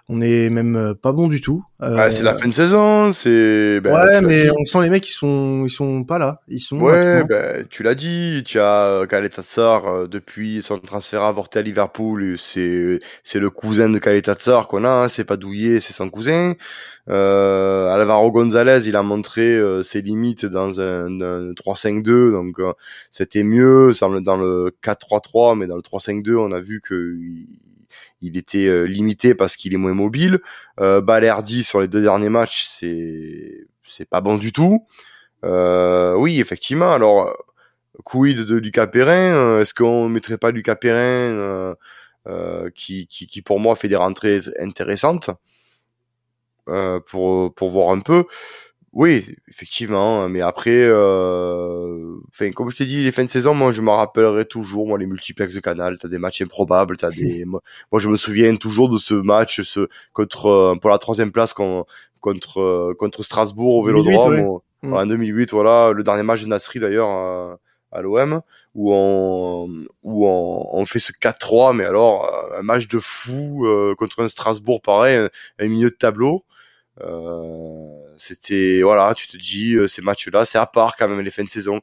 On 0.10 0.20
est 0.20 0.50
même 0.50 0.76
euh, 0.76 0.94
pas 0.94 1.14
bon 1.14 1.30
du 1.30 1.40
tout. 1.40 1.64
Euh, 1.82 1.96
ah, 1.98 2.12
c'est 2.12 2.24
la 2.24 2.38
fin 2.38 2.50
de 2.50 2.54
saison, 2.54 3.14
c'est. 3.14 3.80
Ben, 3.80 3.94
ouais, 3.94 4.22
mais 4.22 4.50
on 4.50 4.66
sent 4.66 4.82
les 4.82 4.90
mecs 4.90 5.08
ils 5.08 5.14
sont 5.14 5.64
ils 5.66 5.70
sont 5.70 6.04
pas 6.04 6.20
là. 6.20 6.42
Ils 6.50 6.60
sont. 6.60 6.78
Ouais, 6.82 7.24
ben, 7.24 7.66
tu 7.70 7.84
l'as 7.84 7.96
dit. 7.96 8.44
Tu 8.46 8.60
as 8.60 8.86
euh, 8.86 9.06
Kaletatsar 9.06 9.88
euh, 9.88 10.08
depuis 10.08 10.62
son 10.62 10.78
transfert 10.80 11.24
avorté 11.24 11.60
à 11.60 11.62
Liverpool. 11.62 12.36
C'est 12.38 13.00
c'est 13.24 13.40
le 13.40 13.50
cousin 13.50 13.88
de 13.88 13.98
Kaletatsar 13.98 14.68
qu'on 14.68 14.84
a. 14.84 14.90
Hein, 14.90 15.08
c'est 15.08 15.24
pas 15.24 15.38
Douillet, 15.38 15.80
c'est 15.80 15.94
son 15.94 16.10
cousin. 16.10 16.56
Euh, 17.10 17.88
Alvaro 17.88 18.30
Gonzalez, 18.32 18.88
il 18.88 18.98
a 18.98 19.04
montré 19.04 19.58
ses 19.84 20.02
limites 20.02 20.46
dans 20.46 20.82
un, 20.82 21.22
un 21.22 21.52
3-5-2, 21.52 22.32
donc 22.32 22.62
c'était 23.12 23.44
mieux 23.44 23.94
dans 24.00 24.38
le 24.38 24.74
4-3-3, 24.84 25.58
mais 25.58 25.68
dans 25.68 25.76
le 25.76 25.82
3-5-2, 25.82 26.36
on 26.38 26.52
a 26.52 26.62
vu 26.62 26.82
que 26.82 27.18
il 27.20 27.48
était 28.22 28.68
euh, 28.68 28.84
limité 28.84 29.36
parce 29.36 29.56
qu'il 29.56 29.74
est 29.74 29.78
moins 29.78 29.94
mobile. 29.94 30.40
Euh, 30.80 31.02
Balerdi 31.02 31.64
sur 31.64 31.82
les 31.82 31.88
deux 31.88 32.02
derniers 32.02 32.30
matchs, 32.30 32.66
c'est 32.68 33.68
c'est 33.84 34.08
pas 34.08 34.22
bon 34.22 34.36
du 34.38 34.52
tout. 34.54 34.86
Euh, 35.44 36.16
oui, 36.16 36.40
effectivement. 36.40 36.92
Alors, 36.92 37.34
quid 38.06 38.40
de 38.40 38.56
Lucas 38.56 38.88
Perrin 38.88 39.36
euh, 39.36 39.62
Est-ce 39.62 39.74
qu'on 39.74 40.10
mettrait 40.10 40.38
pas 40.38 40.52
Lucas 40.52 40.76
Perrin 40.76 41.76
euh, 42.28 42.70
qui, 42.74 43.08
qui, 43.08 43.28
qui, 43.28 43.42
pour 43.42 43.60
moi 43.60 43.76
fait 43.76 43.88
des 43.88 43.96
rentrées 43.96 44.42
intéressantes 44.60 45.30
pour 47.08 47.54
pour 47.54 47.70
voir 47.70 47.90
un 47.90 48.00
peu 48.00 48.24
oui, 48.94 49.26
effectivement, 49.50 50.30
mais 50.30 50.42
après, 50.42 50.70
euh, 50.84 52.16
enfin, 52.30 52.52
comme 52.52 52.70
je 52.70 52.78
t'ai 52.78 52.86
dit, 52.86 53.04
les 53.04 53.12
fins 53.12 53.26
de 53.26 53.30
saison, 53.30 53.56
moi, 53.56 53.72
je 53.72 53.82
me 53.82 53.90
rappellerai 53.90 54.46
toujours, 54.46 54.88
moi, 54.88 55.00
les 55.00 55.08
multiplex 55.08 55.56
de 55.56 55.60
Canal, 55.62 55.98
t'as 55.98 56.08
des 56.08 56.20
matchs 56.20 56.44
improbables, 56.44 56.96
t'as 56.98 57.10
des, 57.10 57.44
moi, 57.46 57.62
je 57.98 58.08
me 58.08 58.18
souviens 58.18 58.56
toujours 58.56 58.90
de 58.90 59.00
ce 59.00 59.16
match, 59.16 59.62
ce 59.64 59.88
contre 60.14 60.46
euh, 60.46 60.76
pour 60.80 60.92
la 60.92 61.00
troisième 61.00 61.32
place 61.32 61.54
contre 61.54 61.88
contre 62.22 62.62
euh, 62.62 62.94
contre 62.98 63.24
Strasbourg 63.24 63.76
au 63.78 63.84
Vélodrome 63.84 64.60
mm. 64.84 64.94
en 64.94 65.06
2008, 65.08 65.52
voilà, 65.52 65.92
le 65.92 66.04
dernier 66.04 66.24
match 66.24 66.44
de 66.44 66.48
Nasri 66.48 66.80
d'ailleurs 66.80 67.10
à, 67.10 67.58
à 67.92 68.02
l'OM 68.04 68.42
où 68.76 68.94
on 68.94 69.70
où 70.04 70.28
on, 70.28 70.70
on 70.72 70.86
fait 70.86 71.00
ce 71.00 71.12
4-3, 71.14 71.76
mais 71.76 71.86
alors 71.86 72.32
un 72.56 72.62
match 72.62 72.88
de 72.88 73.00
fou 73.00 73.66
contre 73.98 74.22
un 74.22 74.28
Strasbourg 74.28 74.82
pareil, 74.82 75.18
un, 75.18 75.30
un 75.60 75.68
milieu 75.68 75.90
de 75.90 75.96
tableau. 75.96 76.46
Euh, 77.02 78.03
c'était 78.24 78.82
voilà, 78.84 79.14
tu 79.14 79.28
te 79.28 79.38
dis 79.38 79.76
euh, 79.76 79.88
ces 79.88 80.02
matchs-là, 80.02 80.46
c'est 80.46 80.58
à 80.58 80.66
part 80.66 80.96
quand 80.96 81.08
même 81.08 81.20
les 81.20 81.32
fins 81.32 81.44
de 81.44 81.50
saison. 81.50 81.82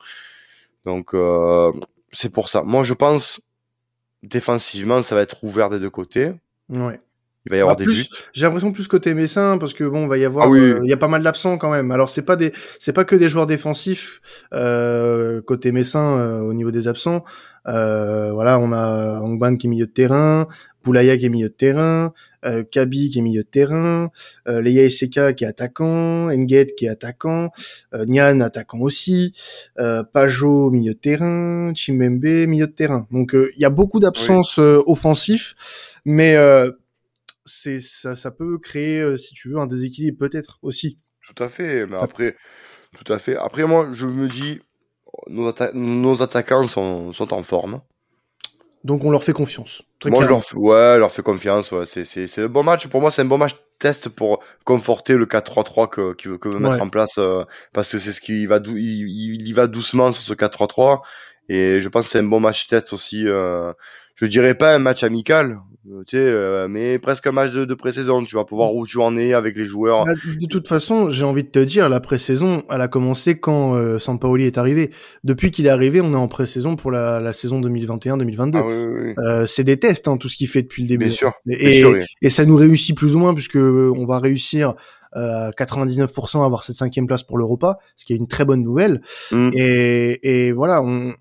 Donc 0.84 1.14
euh, 1.14 1.72
c'est 2.12 2.32
pour 2.32 2.48
ça. 2.48 2.62
Moi, 2.62 2.82
je 2.82 2.94
pense 2.94 3.40
défensivement, 4.22 5.02
ça 5.02 5.14
va 5.14 5.22
être 5.22 5.44
ouvert 5.44 5.70
des 5.70 5.78
deux 5.78 5.90
côtés. 5.90 6.32
Ouais. 6.68 7.00
Il 7.46 7.50
va 7.50 7.56
y 7.56 7.60
avoir 7.60 7.76
bah, 7.76 7.84
des 7.84 7.90
buts. 7.90 8.06
J'ai 8.34 8.44
l'impression 8.44 8.70
plus 8.70 8.86
côté 8.86 9.14
Messin 9.14 9.56
parce 9.56 9.72
que 9.72 9.84
bon, 9.84 10.06
va 10.06 10.18
y 10.18 10.26
avoir, 10.26 10.48
ah 10.52 10.56
il 10.56 10.86
y 10.86 10.92
a 10.92 10.98
pas 10.98 11.08
mal 11.08 11.22
d'absents 11.22 11.56
quand 11.56 11.70
même. 11.70 11.90
Alors 11.90 12.10
c'est 12.10 12.22
pas 12.22 12.36
des, 12.36 12.52
c'est 12.78 12.92
pas 12.92 13.04
que 13.04 13.16
des 13.16 13.30
joueurs 13.30 13.46
défensifs 13.46 14.20
euh, 14.52 15.40
côté 15.40 15.72
Messin 15.72 16.40
au 16.42 16.52
niveau 16.52 16.70
des 16.70 16.86
absents. 16.86 17.24
Euh, 17.66 18.32
voilà, 18.32 18.58
on 18.58 18.72
a 18.72 19.20
Angban 19.20 19.56
qui 19.56 19.66
est 19.66 19.70
milieu 19.70 19.86
de 19.86 19.92
terrain, 19.92 20.48
Boulaya 20.84 21.16
qui 21.16 21.26
est 21.26 21.28
milieu 21.28 21.48
de 21.48 21.54
terrain, 21.54 22.12
euh, 22.44 22.62
Kabi 22.64 23.10
qui 23.10 23.18
est 23.18 23.22
milieu 23.22 23.42
de 23.42 23.48
terrain, 23.48 24.10
euh, 24.48 24.60
Leia 24.62 24.84
Eseka 24.84 25.32
qui 25.34 25.44
est 25.44 25.46
attaquant, 25.46 26.30
Enged 26.30 26.74
qui 26.74 26.86
est 26.86 26.88
attaquant, 26.88 27.50
euh, 27.94 28.06
Nyan 28.06 28.40
attaquant 28.40 28.80
aussi, 28.80 29.34
euh, 29.78 30.02
Pajot 30.04 30.70
milieu 30.70 30.94
de 30.94 30.98
terrain, 30.98 31.72
Chimembe 31.74 32.24
milieu 32.46 32.66
de 32.66 32.72
terrain. 32.72 33.06
Donc 33.10 33.34
euh, 33.34 33.50
il 33.56 33.62
y 33.62 33.64
a 33.64 33.70
beaucoup 33.70 34.00
d'absences 34.00 34.58
euh, 34.58 34.80
offensifs, 34.86 35.54
mais 36.04 36.34
euh, 36.36 36.70
c'est 37.44 37.80
ça, 37.80 38.16
ça 38.16 38.30
peut 38.30 38.58
créer, 38.58 39.00
euh, 39.00 39.16
si 39.16 39.34
tu 39.34 39.48
veux, 39.48 39.58
un 39.58 39.66
déséquilibre 39.66 40.18
peut-être 40.18 40.58
aussi. 40.62 40.98
Tout 41.26 41.42
à 41.42 41.48
fait, 41.48 41.86
mais 41.86 41.96
Ça- 41.96 42.04
après, 42.04 42.36
tout 43.04 43.12
à 43.12 43.18
fait. 43.18 43.36
Après, 43.36 43.64
moi, 43.64 43.90
je 43.92 44.06
me 44.06 44.28
dis, 44.28 44.60
nos, 45.28 45.48
atta- 45.50 45.72
nos 45.74 46.22
attaquants 46.22 46.64
sont, 46.66 47.12
sont 47.12 47.32
en 47.34 47.42
forme. 47.42 47.80
Donc 48.84 49.04
on 49.04 49.10
leur 49.10 49.22
fait 49.24 49.32
confiance. 49.34 49.82
Très 49.98 50.10
Moi, 50.10 50.24
je 50.24 50.28
leur 50.28 50.42
fais, 50.44 50.56
ouais, 50.56 50.92
je 50.94 50.98
leur 51.00 51.12
fais 51.12 51.22
confiance. 51.22 51.70
Ouais. 51.72 51.84
C'est, 51.84 52.04
c'est, 52.04 52.26
c'est 52.26 52.44
un 52.44 52.48
bon 52.48 52.62
match. 52.62 52.86
Pour 52.86 53.00
moi, 53.02 53.10
c'est 53.10 53.22
un 53.22 53.26
bon 53.26 53.36
match 53.38 53.54
test 53.78 54.08
pour 54.08 54.40
conforter 54.64 55.14
le 55.16 55.26
4-3-3 55.26 55.88
que, 55.88 56.14
que, 56.14 56.36
que 56.36 56.48
veut 56.48 56.58
mettre 56.58 56.76
Ouais. 56.76 56.80
en 56.82 56.88
place, 56.88 57.18
euh, 57.18 57.44
parce 57.72 57.90
que 57.92 57.98
c'est 57.98 58.12
ce 58.12 58.20
qui 58.20 58.46
va, 58.46 58.58
dou- 58.58 58.76
il, 58.76 59.42
il, 59.46 59.54
va 59.54 59.66
doucement 59.66 60.12
sur 60.12 60.22
ce 60.22 60.32
4-3-3. 60.34 61.00
Et 61.48 61.80
je 61.80 61.88
pense 61.88 62.06
que 62.06 62.10
c'est 62.12 62.18
un 62.20 62.24
bon 62.24 62.40
match 62.40 62.66
test 62.68 62.92
aussi. 62.92 63.26
Euh, 63.26 63.72
je 64.14 64.26
dirais 64.26 64.54
pas 64.54 64.74
un 64.74 64.78
match 64.78 65.02
amical, 65.02 65.58
tu 65.84 66.16
sais, 66.16 66.18
euh, 66.18 66.68
mais 66.68 66.98
presque 66.98 67.26
un 67.26 67.32
match 67.32 67.52
de, 67.52 67.64
de 67.64 67.74
pré-saison. 67.74 68.22
Tu 68.22 68.36
vas 68.36 68.44
pouvoir 68.44 68.74
où 68.74 68.86
tu 68.86 68.98
en 68.98 69.16
es 69.16 69.32
avec 69.32 69.56
les 69.56 69.66
joueurs. 69.66 70.04
Bah, 70.04 70.12
de 70.14 70.46
toute 70.46 70.68
façon, 70.68 71.10
j'ai 71.10 71.24
envie 71.24 71.42
de 71.42 71.48
te 71.48 71.58
dire, 71.58 71.88
la 71.88 72.00
pré-saison, 72.00 72.62
elle 72.70 72.80
a 72.82 72.88
commencé 72.88 73.38
quand 73.38 73.74
euh, 73.74 73.98
Sampaoli 73.98 74.44
est 74.44 74.58
arrivé. 74.58 74.90
Depuis 75.24 75.50
qu'il 75.50 75.66
est 75.66 75.70
arrivé, 75.70 76.00
on 76.00 76.12
est 76.12 76.16
en 76.16 76.28
pré-saison 76.28 76.76
pour 76.76 76.90
la, 76.90 77.20
la 77.20 77.32
saison 77.32 77.60
2021-2022. 77.60 78.50
Ah 78.54 78.66
oui, 78.66 78.74
oui, 78.74 79.00
oui. 79.02 79.14
Euh, 79.24 79.46
c'est 79.46 79.64
des 79.64 79.78
tests, 79.78 80.06
hein, 80.06 80.18
tout 80.18 80.28
ce 80.28 80.36
qu'il 80.36 80.48
fait 80.48 80.62
depuis 80.62 80.82
le 80.82 80.88
début. 80.88 81.06
Bien 81.06 81.14
sûr. 81.14 81.32
Et, 81.48 81.56
bien 81.56 81.78
sûr, 81.78 81.90
oui. 81.92 82.04
et 82.20 82.30
ça 82.30 82.44
nous 82.44 82.56
réussit 82.56 82.96
plus 82.96 83.16
ou 83.16 83.18
moins 83.18 83.32
puisque 83.32 83.56
euh, 83.56 83.92
on 83.96 84.04
va 84.04 84.18
réussir 84.18 84.74
euh, 85.16 85.48
à 85.48 85.50
99% 85.50 86.42
à 86.42 86.44
avoir 86.44 86.62
cette 86.62 86.76
cinquième 86.76 87.06
place 87.06 87.22
pour 87.22 87.38
l'Europa, 87.38 87.78
ce 87.96 88.04
qui 88.04 88.12
est 88.12 88.16
une 88.16 88.28
très 88.28 88.44
bonne 88.44 88.62
nouvelle. 88.62 89.00
Mm. 89.32 89.50
Et, 89.54 90.46
et 90.46 90.52
voilà, 90.52 90.82
on, 90.82 91.14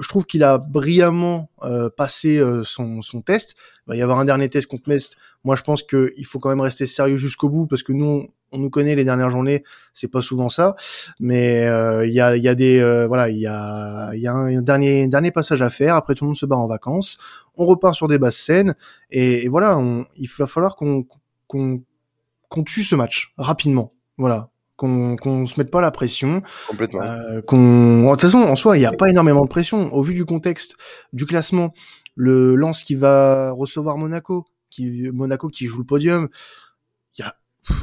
je 0.00 0.08
trouve 0.08 0.26
qu'il 0.26 0.42
a 0.42 0.58
brillamment 0.58 1.50
euh, 1.62 1.90
passé 1.90 2.38
euh, 2.38 2.64
son, 2.64 3.02
son 3.02 3.22
test. 3.22 3.54
Il 3.86 3.90
va 3.90 3.96
y 3.96 4.02
avoir 4.02 4.18
un 4.18 4.24
dernier 4.24 4.48
test 4.48 4.66
contre 4.66 4.88
Metz. 4.88 5.10
Moi, 5.44 5.56
je 5.56 5.62
pense 5.62 5.82
qu'il 5.82 6.24
faut 6.26 6.38
quand 6.38 6.48
même 6.50 6.60
rester 6.60 6.86
sérieux 6.86 7.16
jusqu'au 7.16 7.48
bout 7.48 7.66
parce 7.66 7.82
que 7.82 7.92
nous, 7.92 8.28
on 8.52 8.58
nous 8.58 8.70
connaît 8.70 8.94
les 8.94 9.04
dernières 9.04 9.30
journées, 9.30 9.64
c'est 9.92 10.08
pas 10.08 10.22
souvent 10.22 10.48
ça. 10.48 10.76
Mais 11.20 11.66
euh, 11.66 12.06
il 12.06 12.12
y 12.12 12.20
a, 12.20 12.36
y 12.36 12.48
a 12.48 12.54
des, 12.54 12.78
euh, 12.78 13.06
voilà, 13.06 13.28
il 13.30 13.38
y 13.38 13.46
a, 13.46 14.14
y 14.14 14.26
a 14.26 14.32
un, 14.32 14.62
dernier, 14.62 15.06
dernier 15.08 15.30
passage 15.30 15.62
à 15.62 15.70
faire. 15.70 15.96
Après, 15.96 16.14
tout 16.14 16.24
le 16.24 16.28
monde 16.28 16.36
se 16.36 16.46
barre 16.46 16.60
en 16.60 16.68
vacances. 16.68 17.18
On 17.56 17.66
repart 17.66 17.94
sur 17.94 18.08
des 18.08 18.18
basses 18.18 18.38
scènes 18.38 18.74
et, 19.10 19.48
voilà, 19.48 19.78
on, 19.78 20.06
il 20.16 20.28
va 20.28 20.46
falloir 20.46 20.76
qu'on, 20.76 21.06
qu'on, 21.46 21.82
qu'on 22.48 22.64
tue 22.64 22.82
ce 22.82 22.94
match 22.94 23.32
rapidement. 23.36 23.92
Voilà, 24.16 24.50
qu'on, 24.78 25.16
qu'on 25.16 25.46
se 25.46 25.60
mette 25.60 25.70
pas 25.70 25.82
la 25.82 25.90
pression. 25.90 26.40
Complètement. 26.68 27.02
Euh, 27.02 27.42
qu'on... 27.42 28.04
De 28.06 28.10
toute 28.12 28.22
façon, 28.22 28.38
en 28.38 28.56
soi, 28.56 28.78
il 28.78 28.80
n'y 28.80 28.86
a 28.86 28.92
pas 28.92 29.10
énormément 29.10 29.42
de 29.42 29.48
pression. 29.48 29.92
Au 29.92 30.00
vu 30.00 30.14
du 30.14 30.24
contexte, 30.24 30.76
du 31.12 31.26
classement, 31.26 31.74
le 32.14 32.54
lance 32.54 32.82
qui 32.82 32.94
va 32.94 33.50
recevoir 33.50 33.98
Monaco, 33.98 34.46
qui... 34.70 35.10
Monaco 35.12 35.48
qui 35.48 35.66
joue 35.66 35.78
le 35.80 35.84
podium, 35.84 36.28
il 37.18 37.22
y 37.22 37.28
a... 37.28 37.34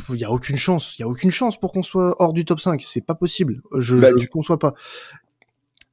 Il 0.09 0.15
y 0.15 0.23
a 0.23 0.31
aucune 0.31 0.57
chance, 0.57 0.97
il 0.97 1.01
y 1.01 1.03
a 1.03 1.07
aucune 1.07 1.29
chance 1.29 1.59
pour 1.59 1.71
qu'on 1.71 1.83
soit 1.83 2.15
hors 2.19 2.33
du 2.33 2.43
top 2.43 2.59
5, 2.59 2.81
c'est 2.81 3.05
pas 3.05 3.13
possible. 3.13 3.61
Je 3.77 3.95
Bah, 3.95 4.11
ne 4.11 4.17
du- 4.17 4.27
conçois 4.29 4.57
pas. 4.57 4.73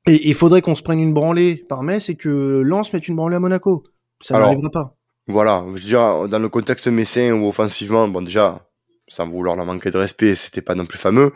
Et 0.07 0.29
il 0.29 0.35
faudrait 0.35 0.63
qu'on 0.63 0.75
se 0.75 0.83
prenne 0.83 0.99
une 0.99 1.13
branlée 1.13 1.57
par 1.69 1.83
Metz 1.83 2.09
et 2.09 2.15
que 2.15 2.63
Lens 2.65 2.91
mette 2.93 3.07
une 3.07 3.17
branlée 3.17 3.37
à 3.37 3.41
Monaco. 3.41 3.85
Ça 4.21 4.39
n'arrivera 4.39 4.71
pas. 4.71 4.97
Voilà, 5.29 5.65
je 5.69 5.73
veux 5.83 5.89
dire, 5.89 6.29
dans 6.29 6.39
le 6.39 6.49
contexte 6.49 6.87
messin 6.89 7.33
ou 7.33 7.47
offensivement, 7.49 8.09
bon 8.09 8.23
déjà, 8.23 8.67
sans 9.09 9.29
vouloir 9.29 9.57
leur 9.57 9.67
manquer 9.67 9.91
de 9.91 9.99
respect, 9.99 10.35
c'était 10.35 10.63
pas 10.63 10.75
non 10.75 10.87
plus 10.87 10.99
fameux, 10.99 11.33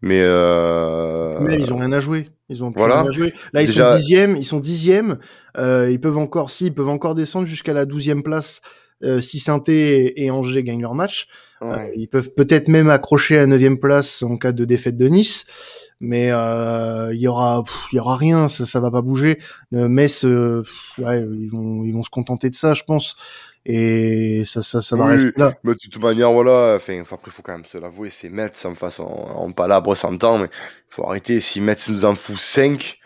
mais 0.00 0.20
euh, 0.22 1.38
Mais 1.40 1.56
ils 1.56 1.72
ont 1.72 1.78
rien 1.78 1.92
à 1.92 2.00
jouer. 2.00 2.30
Ils 2.48 2.62
ont 2.62 2.70
plus 2.72 2.78
voilà. 2.78 3.02
rien 3.02 3.10
à 3.10 3.12
jouer. 3.12 3.32
Là, 3.52 3.62
ils 3.62 3.66
Déjà- 3.66 3.90
sont 3.90 3.96
dixièmes. 3.96 4.36
Ils 4.36 4.44
sont 4.44 4.60
dixièmes. 4.60 5.18
Euh, 5.58 5.90
ils 5.90 6.00
peuvent 6.00 6.18
encore, 6.18 6.50
si, 6.50 6.66
ils 6.66 6.74
peuvent 6.74 6.88
encore 6.88 7.14
descendre 7.14 7.46
jusqu'à 7.46 7.72
la 7.72 7.84
douzième 7.86 8.22
place 8.22 8.60
euh, 9.02 9.20
si 9.20 9.38
Sainté 9.40 10.22
et 10.22 10.30
Angers 10.30 10.62
gagnent 10.62 10.82
leur 10.82 10.94
match. 10.94 11.26
ouais. 11.60 11.68
Euh, 11.68 11.92
ils 11.96 12.08
peuvent 12.08 12.30
peut-être 12.34 12.68
même 12.68 12.88
accrocher 12.90 13.36
la 13.36 13.46
neuvième 13.46 13.78
place 13.78 14.22
en 14.22 14.36
cas 14.36 14.52
de 14.52 14.64
défaite 14.64 14.96
de 14.96 15.08
Nice. 15.08 15.44
Mais 15.98 16.30
euh, 16.30 17.12
il 17.14 17.20
y 17.20 17.26
aura, 17.26 17.64
il 17.90 17.96
y 17.96 17.98
aura 17.98 18.16
rien. 18.16 18.48
Ça, 18.48 18.66
ça 18.66 18.80
va 18.80 18.90
pas 18.90 19.00
bouger. 19.02 19.38
Euh, 19.74 19.88
Metz, 19.88 20.24
euh, 20.24 20.62
pff, 20.62 21.04
ouais, 21.04 21.22
ils 21.22 21.50
vont, 21.50 21.84
ils 21.84 21.92
vont 21.92 22.02
se 22.02 22.10
contenter 22.10 22.50
de 22.50 22.54
ça, 22.54 22.74
je 22.74 22.84
pense. 22.84 23.16
Et 23.66 24.44
ça, 24.44 24.62
ça, 24.62 24.80
ça 24.82 24.96
va 24.96 25.06
Oui, 25.06 25.12
rester 25.12 25.32
là. 25.36 25.60
mais 25.62 25.72
de 25.74 25.78
toute 25.78 25.98
manière, 26.02 26.32
voilà, 26.32 26.74
enfin, 26.76 27.00
enfin, 27.02 27.16
après, 27.16 27.30
faut 27.30 27.42
quand 27.42 27.52
même 27.52 27.64
se 27.66 27.76
l'avouer, 27.78 28.08
c'est 28.10 28.30
Metz, 28.30 28.64
en 28.64 28.74
face, 28.74 28.98
on, 29.00 29.04
on 29.44 29.52
palabre 29.52 29.94
100 29.94 30.22
ans, 30.24 30.38
mais 30.38 30.48
faut 30.88 31.04
arrêter, 31.06 31.40
si 31.40 31.60
Metz 31.60 31.88
nous 31.90 32.04
en 32.04 32.14
fout 32.14 32.38
5, 32.38 32.98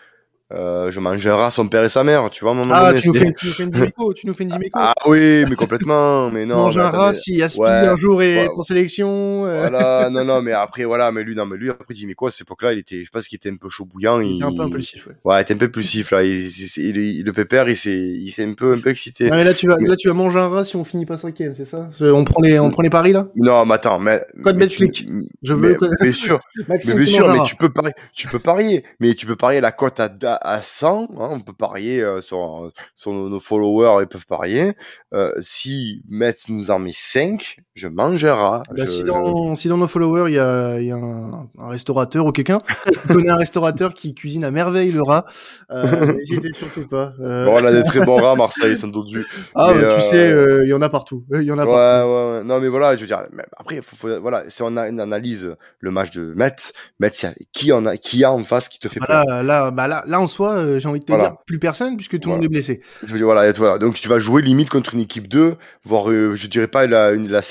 euh, 0.53 0.91
je 0.91 0.99
mangerai 0.99 1.51
son 1.51 1.67
père 1.67 1.83
et 1.83 1.89
sa 1.89 2.03
mère, 2.03 2.29
tu 2.29 2.43
vois, 2.43 2.51
à 2.51 2.55
un 2.55 2.57
moment 2.57 2.73
Ah, 2.75 2.87
donné, 2.89 2.99
tu 3.01 3.07
nous, 3.09 3.13
fais, 3.15 3.33
tu 3.37 3.45
nous 3.47 3.53
fais 3.53 3.63
une 3.63 3.69
Dimeco, 3.69 4.13
tu 4.13 4.27
nous 4.27 4.33
fais 4.33 4.43
une 4.43 4.49
Dimeco. 4.49 4.69
Ah 4.73 4.93
oui, 5.07 5.45
mais 5.49 5.55
complètement, 5.55 6.29
mais 6.31 6.45
non. 6.45 6.55
Mange 6.57 6.77
un 6.77 6.89
rat 6.89 7.13
si 7.13 7.41
Aspi 7.41 7.59
Ouais, 7.61 7.69
un 7.69 7.95
jour 7.95 8.21
est 8.21 8.47
ouais. 8.47 8.49
en 8.55 8.61
sélection. 8.61 9.45
euh, 9.45 9.59
Voilà, 9.69 10.09
non, 10.09 10.23
non, 10.25 10.41
mais 10.41 10.51
après, 10.51 10.83
voilà, 10.83 11.11
mais 11.11 11.23
lui, 11.23 11.35
non, 11.35 11.45
mais 11.45 11.57
lui, 11.57 11.69
après, 11.69 11.93
quoi, 12.15 12.29
à 12.29 12.31
cette 12.31 12.47
époque-là, 12.47 12.73
il 12.73 12.79
était, 12.79 13.03
je 13.05 13.09
pense 13.09 13.27
qu'il 13.27 13.35
était 13.37 13.49
un 13.49 13.55
peu 13.57 13.69
chaud 13.69 13.85
bouillant, 13.85 14.19
il 14.19 14.35
était 14.35 14.43
un 14.45 14.53
peu 14.55 14.63
impulsif. 14.63 15.07
Ouais. 15.07 15.13
Ouais, 15.23 15.39
il 15.39 15.41
était 15.43 15.53
un 15.53 15.57
peu 15.57 15.65
impulsif, 15.65 16.11
là, 16.11 16.23
il, 16.23 16.31
il- 16.41 16.97
il- 16.97 17.23
le 17.23 17.33
pépère, 17.33 17.69
il 17.69 17.77
s'est, 17.77 17.91
il 17.97 18.29
s'est 18.31 18.43
un 18.45 18.53
peu, 18.53 18.73
un 18.73 18.79
peu 18.79 18.89
excité. 18.89 19.29
Ah, 19.31 19.35
mais 19.35 19.43
là 19.43 19.53
tu 19.53 19.67
vas 19.67 19.77
Mais- 19.79 19.87
là 19.87 19.95
tu 19.95 20.07
vas 20.07 20.13
manger 20.13 20.39
un 20.39 20.47
rat 20.49 20.65
si 20.65 20.75
on 20.75 20.83
finit 20.83 21.05
pas 21.05 21.17
cinquième, 21.17 21.53
c'est 21.53 21.65
ça? 21.65 21.89
On 22.01 22.23
prend 22.25 22.41
les 22.41 22.59
on 22.59 22.69
prend 22.71 22.81
les 22.81 22.89
paris 22.89 23.13
là? 23.13 23.27
Non, 23.35 23.65
mais 23.65 23.75
attends, 23.75 23.99
mais. 23.99 24.21
Code 24.43 24.57
Betclic. 24.57 25.07
Je 25.43 25.53
veux 25.53 25.61
mais, 25.61 25.67
le 25.69 25.75
code- 25.75 25.91
bien 26.01 26.11
sûr, 26.11 26.39
mais 26.67 26.77
bien 26.79 26.95
tu 26.95 27.07
sûr, 27.07 27.27
mais 27.31 27.39
rat. 27.39 27.43
tu 27.45 27.55
peux 27.55 27.69
parier, 27.69 27.93
tu 28.13 28.27
peux 28.27 28.39
parier, 28.39 28.83
mais 28.99 29.13
tu 29.15 29.25
peux 29.25 29.35
parier 29.35 29.61
la 29.61 29.71
cote 29.71 29.99
à, 29.99 30.05
à 30.23 30.40
100, 30.61 31.03
hein, 31.03 31.29
on 31.31 31.39
peut 31.39 31.53
parier 31.53 32.01
euh, 32.01 32.21
sur, 32.21 32.71
sur 32.95 33.11
nos, 33.13 33.29
nos 33.29 33.39
followers, 33.39 34.03
ils 34.03 34.07
peuvent 34.07 34.25
parier. 34.25 34.73
Euh, 35.13 35.33
si 35.39 36.03
Metz 36.07 36.49
nous 36.49 36.71
en 36.71 36.79
met 36.79 36.93
5, 36.93 37.57
je 37.73 37.87
mangerai. 37.87 38.31
Bah, 38.31 38.63
je, 38.75 38.85
si, 38.85 38.99
je- 39.01 39.05
dans, 39.05 39.55
si 39.55 39.67
dans 39.69 39.77
nos 39.77 39.87
followers 39.87 40.29
il 40.31 40.35
y 40.35 40.39
a, 40.39 40.79
y 40.81 40.91
a 40.91 40.95
un, 40.95 41.47
un 41.57 41.67
restaurateur 41.69 42.25
ou 42.25 42.31
quelqu'un, 42.31 42.59
tu 43.01 43.07
connais 43.07 43.29
un 43.29 43.37
restaurateur 43.37 43.93
qui 43.93 44.13
cuisine 44.13 44.43
à 44.43 44.51
merveille 44.51 44.91
le 44.91 45.01
rat, 45.01 45.25
euh, 45.71 46.13
n'hésitez 46.17 46.51
surtout 46.53 46.87
pas. 46.87 47.13
Euh, 47.21 47.45
Bon, 47.45 47.53
on 47.61 47.65
a 47.65 47.71
des 47.71 47.83
très 47.83 48.05
bons 48.05 48.15
rats 48.15 48.31
à 48.31 48.35
Marseille, 48.35 48.71
ils 48.71 48.77
sont 48.77 48.87
dodus. 48.89 49.25
ah 49.55 49.71
mais, 49.73 49.81
bah, 49.81 49.87
tu 49.87 49.95
euh, 49.95 49.99
sais, 50.01 50.31
euh, 50.31 50.63
il 50.65 50.69
y 50.69 50.73
en 50.73 50.81
a 50.81 50.89
partout. 50.89 51.23
Euh, 51.33 51.41
Il 51.41 51.47
y 51.47 51.51
en 51.51 51.57
a 51.59 51.65
Ouais, 51.65 51.71
partout. 51.71 52.09
ouais, 52.09 52.37
ouais. 52.39 52.43
Non, 52.43 52.59
mais 52.59 52.67
voilà, 52.67 52.95
je 52.95 53.01
veux 53.01 53.07
dire, 53.07 53.23
après, 53.57 53.81
faut, 53.81 53.95
faut- 53.95 54.19
voilà, 54.21 54.43
si 54.49 54.61
on, 54.63 54.75
a, 54.77 54.89
on 54.91 54.97
analyse 54.99 55.55
le 55.79 55.91
match 55.91 56.11
de 56.11 56.33
Metz, 56.35 56.73
Metz, 56.99 57.25
qui 57.53 57.71
en 57.71 57.85
a, 57.85 57.95
qui 57.97 58.23
a 58.23 58.31
en 58.33 58.43
face 58.43 58.67
qui 58.69 58.79
te 58.79 58.87
fait 58.89 58.99
peur? 58.99 59.23
Voilà, 59.25 59.43
là, 59.43 59.71
bah 59.71 59.87
là, 59.87 60.03
là 60.07 60.19
en 60.19 60.27
soi, 60.27 60.77
j'ai 60.77 60.87
envie 60.89 60.99
de 60.99 61.05
te 61.05 61.11
Voilà. 61.13 61.29
dire 61.29 61.37
plus 61.45 61.59
personne 61.59 61.95
puisque 61.95 62.19
tout 62.19 62.29
le 62.29 62.33
Voilà. 62.35 62.37
monde 62.37 62.45
est 62.45 62.49
blessé. 62.49 62.81
Je 63.03 63.11
veux 63.11 63.17
dire, 63.17 63.25
voilà, 63.25 63.47
et 63.47 63.53
voilà. 63.53 63.79
Donc, 63.79 63.95
tu 63.95 64.07
vas 64.09 64.19
jouer 64.19 64.41
limite 64.41 64.69
contre 64.69 64.93
une 64.93 64.99
équipe 65.01 65.27
2, 65.27 65.55
voire, 65.83 66.11
je 66.11 66.47
dirais 66.47 66.67
pas 66.67 66.85
la, 66.85 67.13
la 67.13 67.41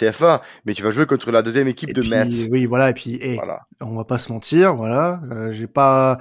Mais 0.65 0.75
tu 0.75 0.83
vas 0.83 0.91
jouer 0.91 1.07
contre 1.07 1.31
la 1.31 1.43
deuxième 1.43 1.69
équipe 1.69 1.91
Et 1.91 1.93
de 1.93 2.01
puis, 2.01 2.11
Metz. 2.11 2.49
oui, 2.51 2.67
voilà, 2.67 2.91
et 2.91 2.95
puis, 2.95 3.19
eh, 3.21 3.37
Voilà. 3.37 3.61
on 3.81 3.95
va 3.97 4.05
pas 4.05 4.19
se 4.19 4.33
mentir, 4.33 4.75
voilà. 4.77 5.21
Euh, 5.33 5.53
j'ai 5.53 5.67
pas, 5.67 6.19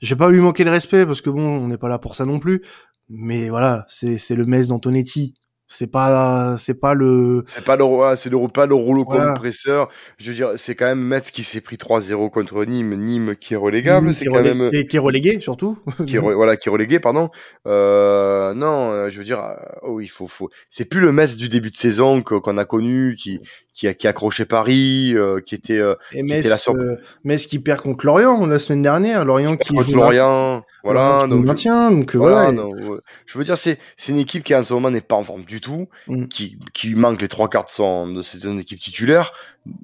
j'ai 0.00 0.16
pas 0.16 0.28
lui 0.30 0.40
manquer 0.40 0.64
de 0.64 0.70
respect 0.70 1.06
parce 1.06 1.20
que 1.20 1.30
bon, 1.30 1.42
on 1.42 1.68
n'est 1.68 1.78
pas 1.78 1.88
là 1.88 1.98
pour 1.98 2.14
ça 2.16 2.24
non 2.24 2.38
plus. 2.38 2.62
Mais 3.08 3.48
voilà, 3.48 3.84
c'est 3.88 4.18
c'est 4.18 4.36
le 4.36 4.44
Metz 4.44 4.68
d'Antonetti. 4.68 5.34
C'est 5.72 5.86
pas, 5.86 6.56
c'est 6.58 6.74
pas 6.74 6.94
le. 6.94 7.44
C'est 7.46 7.64
pas 7.64 7.76
le, 7.76 7.84
c'est 8.16 8.28
le, 8.28 8.48
pas 8.48 8.66
le 8.66 8.74
rouleau 8.74 9.04
Voilà. 9.08 9.34
compresseur. 9.34 9.88
Je 10.18 10.28
veux 10.28 10.34
dire, 10.34 10.50
c'est 10.56 10.74
quand 10.74 10.86
même 10.86 10.98
Metz 11.00 11.30
qui 11.30 11.44
s'est 11.44 11.60
pris 11.60 11.76
3-0 11.76 12.28
contre 12.28 12.64
Nîmes. 12.64 12.96
Nîmes 12.96 13.36
qui 13.36 13.54
est 13.54 13.56
relégable, 13.56 14.08
qui 14.08 14.14
c'est 14.14 14.24
est 14.24 14.28
quand 14.28 14.38
relé- 14.42 14.54
même, 14.54 14.70
qui 14.70 14.76
est- 14.78 14.86
qui 14.88 14.96
est 14.96 14.98
relégué 15.00 15.38
surtout. 15.40 15.78
qui 16.08 16.16
est, 16.16 16.18
re- 16.18 16.34
voilà, 16.34 16.56
qui 16.56 16.68
est 16.68 16.72
relégué, 16.72 16.98
pardon. 16.98 17.30
Euh, 17.68 18.52
non, 18.54 18.90
euh, 18.90 19.10
je 19.10 19.18
veux 19.18 19.24
dire, 19.24 19.38
euh, 19.40 19.54
oh, 19.82 20.00
il 20.00 20.08
faut, 20.08 20.26
faut, 20.26 20.50
c'est 20.68 20.86
plus 20.86 21.00
le 21.00 21.12
Metz 21.12 21.36
du 21.36 21.48
début 21.48 21.70
de 21.70 21.76
saison 21.76 22.20
qu'on 22.20 22.58
a 22.58 22.64
connu, 22.64 23.14
qui, 23.16 23.38
qui 23.72 23.86
a, 23.86 23.94
qui 23.94 24.08
a 24.08 24.10
accroché 24.10 24.46
Paris, 24.46 25.12
euh, 25.14 25.40
qui 25.40 25.54
était, 25.54 25.78
euh, 25.78 25.94
Et 26.12 26.18
était 26.18 26.34
Metz, 26.34 26.48
la 26.48 26.56
sur- 26.56 26.74
euh, 26.74 26.96
Metz 27.22 27.46
qui 27.46 27.60
perd 27.60 27.80
contre 27.80 28.04
Lorient 28.06 28.44
la 28.44 28.58
semaine 28.58 28.82
dernière. 28.82 29.24
Lorient 29.24 29.56
qui 29.56 29.72
contre 29.74 29.88
joue 29.88 29.96
Lorient. 29.98 30.64
Voilà, 30.84 31.26
donc, 31.28 31.44
maintien, 31.44 31.90
donc 31.90 32.14
voilà, 32.16 32.36
voilà. 32.36 32.52
non, 32.52 32.70
ouais. 32.70 32.98
je 33.26 33.36
veux 33.38 33.44
dire, 33.44 33.58
c'est, 33.58 33.78
c'est 33.96 34.12
une 34.12 34.18
équipe 34.18 34.42
qui 34.44 34.54
en 34.54 34.64
ce 34.64 34.72
moment 34.72 34.90
n'est 34.90 35.00
pas 35.00 35.16
en 35.16 35.24
forme 35.24 35.44
du 35.44 35.60
tout, 35.60 35.88
Mm. 36.06 36.26
qui, 36.28 36.58
qui 36.72 36.94
manque 36.94 37.20
les 37.20 37.28
trois 37.28 37.48
quarts 37.48 37.66
de 37.66 37.70
son, 37.70 38.08
de 38.08 38.22
ses 38.22 38.46
une 38.46 38.58
équipe 38.60 38.80
titulaire, 38.80 39.32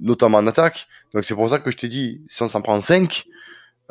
notamment 0.01 0.39
en 0.39 0.47
attaque. 0.47 0.87
Donc 1.15 1.25
c'est 1.25 1.35
pour 1.35 1.49
ça 1.51 1.59
que 1.59 1.71
je 1.71 1.77
t'ai 1.77 1.89
dit, 1.89 2.23
si 2.29 2.43
on 2.43 2.49
s'en 2.49 2.63
prend 2.63 2.81
5, 2.81 3.25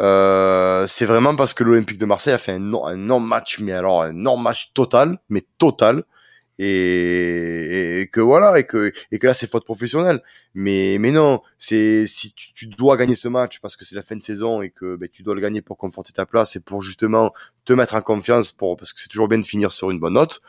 euh, 0.01 0.85
c'est 0.87 1.05
vraiment 1.05 1.35
parce 1.35 1.53
que 1.53 1.63
l'Olympique 1.63 1.97
de 1.97 2.05
Marseille 2.05 2.33
a 2.33 2.37
fait 2.37 2.51
un, 2.53 2.59
non- 2.59 2.85
un 2.85 2.97
non-match, 2.97 3.59
mais 3.59 3.71
alors 3.71 4.03
un 4.03 4.11
non-match 4.13 4.73
total, 4.73 5.19
mais 5.29 5.43
total. 5.57 6.03
Et, 6.57 8.01
et 8.01 8.07
que 8.07 8.21
voilà, 8.21 8.57
et 8.59 8.65
que, 8.65 8.93
et 9.11 9.19
que 9.19 9.27
là 9.27 9.33
c'est 9.33 9.49
faute 9.49 9.65
professionnelle. 9.65 10.21
Mais, 10.53 10.97
mais 10.99 11.11
non, 11.11 11.41
c'est, 11.57 12.07
si 12.07 12.33
tu, 12.33 12.53
tu 12.53 12.67
dois 12.67 12.95
gagner 12.97 13.15
ce 13.15 13.27
match 13.27 13.59
parce 13.59 13.75
que 13.75 13.83
c'est 13.83 13.95
la 13.95 14.01
fin 14.01 14.15
de 14.15 14.23
saison 14.23 14.61
et 14.61 14.69
que 14.69 14.95
ben, 14.95 15.09
tu 15.11 15.21
dois 15.21 15.35
le 15.35 15.41
gagner 15.41 15.61
pour 15.61 15.77
conforter 15.77 16.13
ta 16.13 16.25
place 16.25 16.55
et 16.55 16.61
pour 16.61 16.81
justement 16.81 17.33
te 17.65 17.73
mettre 17.73 17.95
en 17.95 18.01
confiance 18.01 18.51
pour, 18.51 18.77
parce 18.77 18.93
que 18.93 19.01
c'est 19.01 19.09
toujours 19.09 19.27
bien 19.27 19.39
de 19.39 19.45
finir 19.45 19.71
sur 19.71 19.91
une 19.91 19.99
bonne 19.99 20.13
note. 20.13 20.41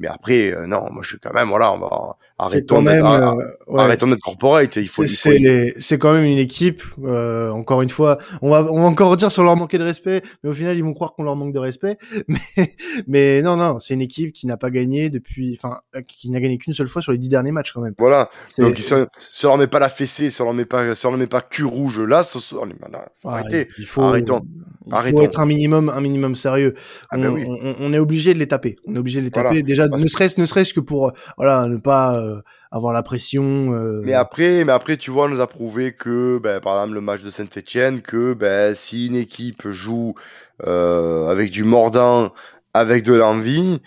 Mais 0.00 0.08
après, 0.08 0.52
euh, 0.52 0.66
non, 0.66 0.88
moi 0.90 1.02
je 1.02 1.10
suis 1.10 1.18
quand 1.18 1.34
même, 1.34 1.48
voilà, 1.48 1.72
on 1.74 1.78
va 1.78 2.16
arrêtons 2.38 2.82
d'être 2.82 3.04
euh, 3.04 4.16
corporate. 4.22 4.76
Il 4.76 4.88
faut. 4.88 5.04
C'est 5.06 5.98
quand 5.98 6.14
même 6.14 6.24
une 6.24 6.38
équipe. 6.38 6.82
Euh, 7.04 7.50
encore 7.50 7.82
une 7.82 7.90
fois, 7.90 8.16
on 8.42 8.50
va 8.50 8.64
on 8.72 8.80
va 8.80 8.86
encore 8.86 9.16
dire 9.18 9.30
sur 9.30 9.44
leur 9.44 9.56
manquer 9.56 9.78
de 9.78 9.84
respect, 9.84 10.22
mais 10.42 10.50
au 10.50 10.54
final 10.54 10.76
ils 10.76 10.84
vont 10.84 10.94
croire 10.94 11.12
qu'on 11.12 11.22
leur 11.22 11.36
manque 11.36 11.52
de 11.52 11.58
respect. 11.58 11.98
Mais 12.28 12.40
mais 13.06 13.42
non 13.42 13.56
non, 13.56 13.78
c'est 13.78 13.94
une 13.94 14.00
équipe 14.00 14.32
qui 14.32 14.46
n'a 14.46 14.56
pas 14.56 14.70
gagné 14.70 15.10
depuis, 15.10 15.58
enfin 15.58 15.80
qui 16.06 16.30
n'a 16.30 16.40
gagné 16.40 16.58
qu'une 16.58 16.74
seule 16.74 16.88
fois 16.88 17.02
sur 17.02 17.12
les 17.12 17.18
dix 17.18 17.28
derniers 17.28 17.52
matchs 17.52 17.72
quand 17.72 17.80
même. 17.82 17.94
Voilà. 17.98 18.30
Donc 18.58 18.78
ils 18.78 18.82
sont, 18.82 19.06
si 19.16 19.44
on 19.46 19.50
leur 19.50 19.58
met 19.58 19.66
pas 19.66 19.78
la 19.78 19.88
fessée, 19.88 20.30
si 20.30 20.40
on 20.40 20.44
leur 20.44 20.54
met 20.54 20.64
pas, 20.64 20.94
si 20.94 21.06
on 21.06 21.10
leur 21.10 21.18
met 21.18 21.26
pas 21.26 21.42
cul 21.42 21.64
rouge 21.64 22.00
là, 22.00 22.22
ce 22.22 22.38
soir, 22.38 22.66
arrêtez. 23.24 23.68
Il 23.78 23.86
faut 23.86 24.02
arrêtons. 24.02 24.40
Il 24.86 25.10
faut 25.12 25.22
être 25.22 25.40
un 25.40 25.46
minimum 25.46 25.88
un 25.88 26.00
minimum 26.00 26.34
sérieux. 26.34 26.74
Ah, 27.10 27.18
ben 27.18 27.30
on, 27.30 27.74
on, 27.80 27.92
est 27.92 27.98
obligé 27.98 28.32
de 28.34 28.38
les 28.38 28.48
taper. 28.48 28.76
On 28.86 28.94
est 28.94 28.98
obligé 28.98 29.20
de 29.20 29.26
les 29.26 29.30
taper 29.30 29.62
déjà 29.62 29.88
ne 29.98 30.08
serait-ce 30.08 30.40
ne 30.40 30.46
serait-ce 30.46 30.74
que 30.74 30.80
pour 30.80 31.12
voilà 31.36 31.66
ne 31.66 31.76
pas 31.76 32.18
euh, 32.18 32.40
avoir 32.70 32.92
la 32.92 33.02
pression. 33.02 33.72
Euh... 33.72 34.00
Mais 34.04 34.14
après, 34.14 34.64
mais 34.64 34.72
après, 34.72 34.96
tu 34.96 35.10
vois, 35.10 35.26
on 35.26 35.28
nous 35.28 35.40
a 35.40 35.46
prouvé 35.46 35.92
que, 35.92 36.38
ben, 36.38 36.60
par 36.60 36.74
exemple, 36.74 36.94
le 36.94 37.00
match 37.00 37.22
de 37.22 37.30
Saint-Etienne, 37.30 38.00
que 38.00 38.34
ben, 38.34 38.74
si 38.74 39.06
une 39.06 39.16
équipe 39.16 39.68
joue 39.68 40.14
euh, 40.66 41.28
avec 41.28 41.50
du 41.50 41.64
mordant, 41.64 42.32
avec 42.74 43.02
de 43.02 43.14
l'envie, 43.14 43.80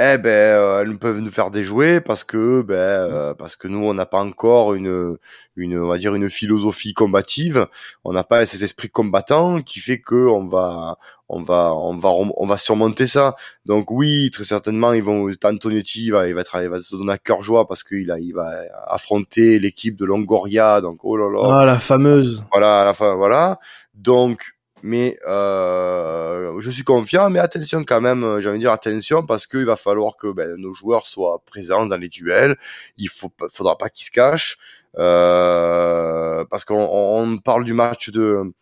eh 0.00 0.18
ben, 0.18 0.28
euh, 0.28 0.82
elles 0.82 0.98
peuvent 0.98 1.20
nous 1.20 1.30
faire 1.30 1.52
déjouer 1.52 2.00
parce 2.00 2.24
que, 2.24 2.62
ben, 2.62 2.74
euh, 2.74 3.34
parce 3.34 3.54
que 3.54 3.68
nous, 3.68 3.78
on 3.78 3.94
n'a 3.94 4.06
pas 4.06 4.18
encore 4.18 4.74
une, 4.74 5.16
une, 5.54 5.78
on 5.78 5.86
va 5.86 5.98
dire 5.98 6.16
une 6.16 6.28
philosophie 6.30 6.94
combative. 6.94 7.68
On 8.02 8.12
n'a 8.12 8.24
pas 8.24 8.44
ces 8.44 8.64
esprits 8.64 8.90
combattants 8.90 9.62
qui 9.62 9.78
fait 9.78 10.00
que 10.00 10.26
on 10.26 10.48
va, 10.48 10.98
on 11.28 11.42
va, 11.42 11.72
on 11.76 11.96
va, 11.96 12.10
on 12.10 12.44
va 12.44 12.56
surmonter 12.56 13.06
ça. 13.06 13.36
Donc 13.66 13.92
oui, 13.92 14.30
très 14.32 14.42
certainement, 14.42 14.92
ils 14.94 15.02
vont, 15.02 15.30
Antonetti 15.44 16.10
va, 16.10 16.26
il 16.26 16.34
va 16.34 16.40
être, 16.40 16.60
il 16.60 16.68
va 16.68 16.80
se 16.80 16.96
donner 16.96 17.12
à 17.12 17.18
cœur 17.18 17.42
joie 17.42 17.68
parce 17.68 17.84
qu'il 17.84 18.10
a, 18.10 18.18
il 18.18 18.32
va 18.32 18.50
affronter 18.88 19.60
l'équipe 19.60 19.94
de 19.94 20.04
Longoria. 20.04 20.80
Donc 20.80 21.04
oh 21.04 21.16
là 21.16 21.30
là. 21.30 21.60
Ah 21.60 21.64
la 21.64 21.78
fameuse. 21.78 22.44
Voilà, 22.50 22.84
la 22.84 22.94
fin, 22.94 23.14
voilà. 23.14 23.60
Donc 23.94 24.54
mais 24.84 25.18
euh, 25.26 26.60
je 26.60 26.70
suis 26.70 26.84
confiant. 26.84 27.30
Mais 27.30 27.38
attention 27.38 27.84
quand 27.84 28.02
même, 28.02 28.22
euh, 28.22 28.40
j'ai 28.40 28.50
envie 28.50 28.58
de 28.58 28.64
dire 28.64 28.70
attention 28.70 29.24
parce 29.24 29.46
qu'il 29.46 29.64
va 29.64 29.76
falloir 29.76 30.18
que 30.18 30.30
ben, 30.30 30.56
nos 30.58 30.74
joueurs 30.74 31.06
soient 31.06 31.42
présents 31.46 31.86
dans 31.86 31.96
les 31.96 32.10
duels. 32.10 32.56
Il 32.98 33.08
faut, 33.08 33.32
faudra 33.50 33.78
pas 33.78 33.88
qu'ils 33.88 34.04
se 34.04 34.10
cachent 34.10 34.58
euh, 34.98 36.44
parce 36.50 36.66
qu'on 36.66 36.86
on 36.92 37.38
parle 37.38 37.64
du 37.64 37.72
match 37.72 38.10
de 38.10 38.52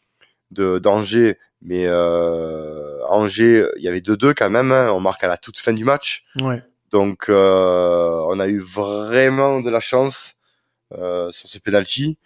d'Angers, 0.52 1.38
mais 1.60 1.86
euh, 1.86 3.04
Angers, 3.08 3.66
il 3.76 3.82
y 3.82 3.88
avait 3.88 4.00
2-2 4.00 4.34
quand 4.34 4.50
même. 4.50 4.70
Hein, 4.70 4.92
on 4.92 5.00
marque 5.00 5.24
à 5.24 5.28
la 5.28 5.36
toute 5.36 5.58
fin 5.58 5.72
du 5.72 5.84
match. 5.84 6.24
Ouais. 6.40 6.62
Donc 6.92 7.30
euh, 7.30 8.22
on 8.28 8.38
a 8.38 8.46
eu 8.46 8.60
vraiment 8.60 9.60
de 9.60 9.70
la 9.70 9.80
chance 9.80 10.34
euh, 10.92 11.32
sur 11.32 11.48
ce 11.48 11.58
penalty 11.58 12.16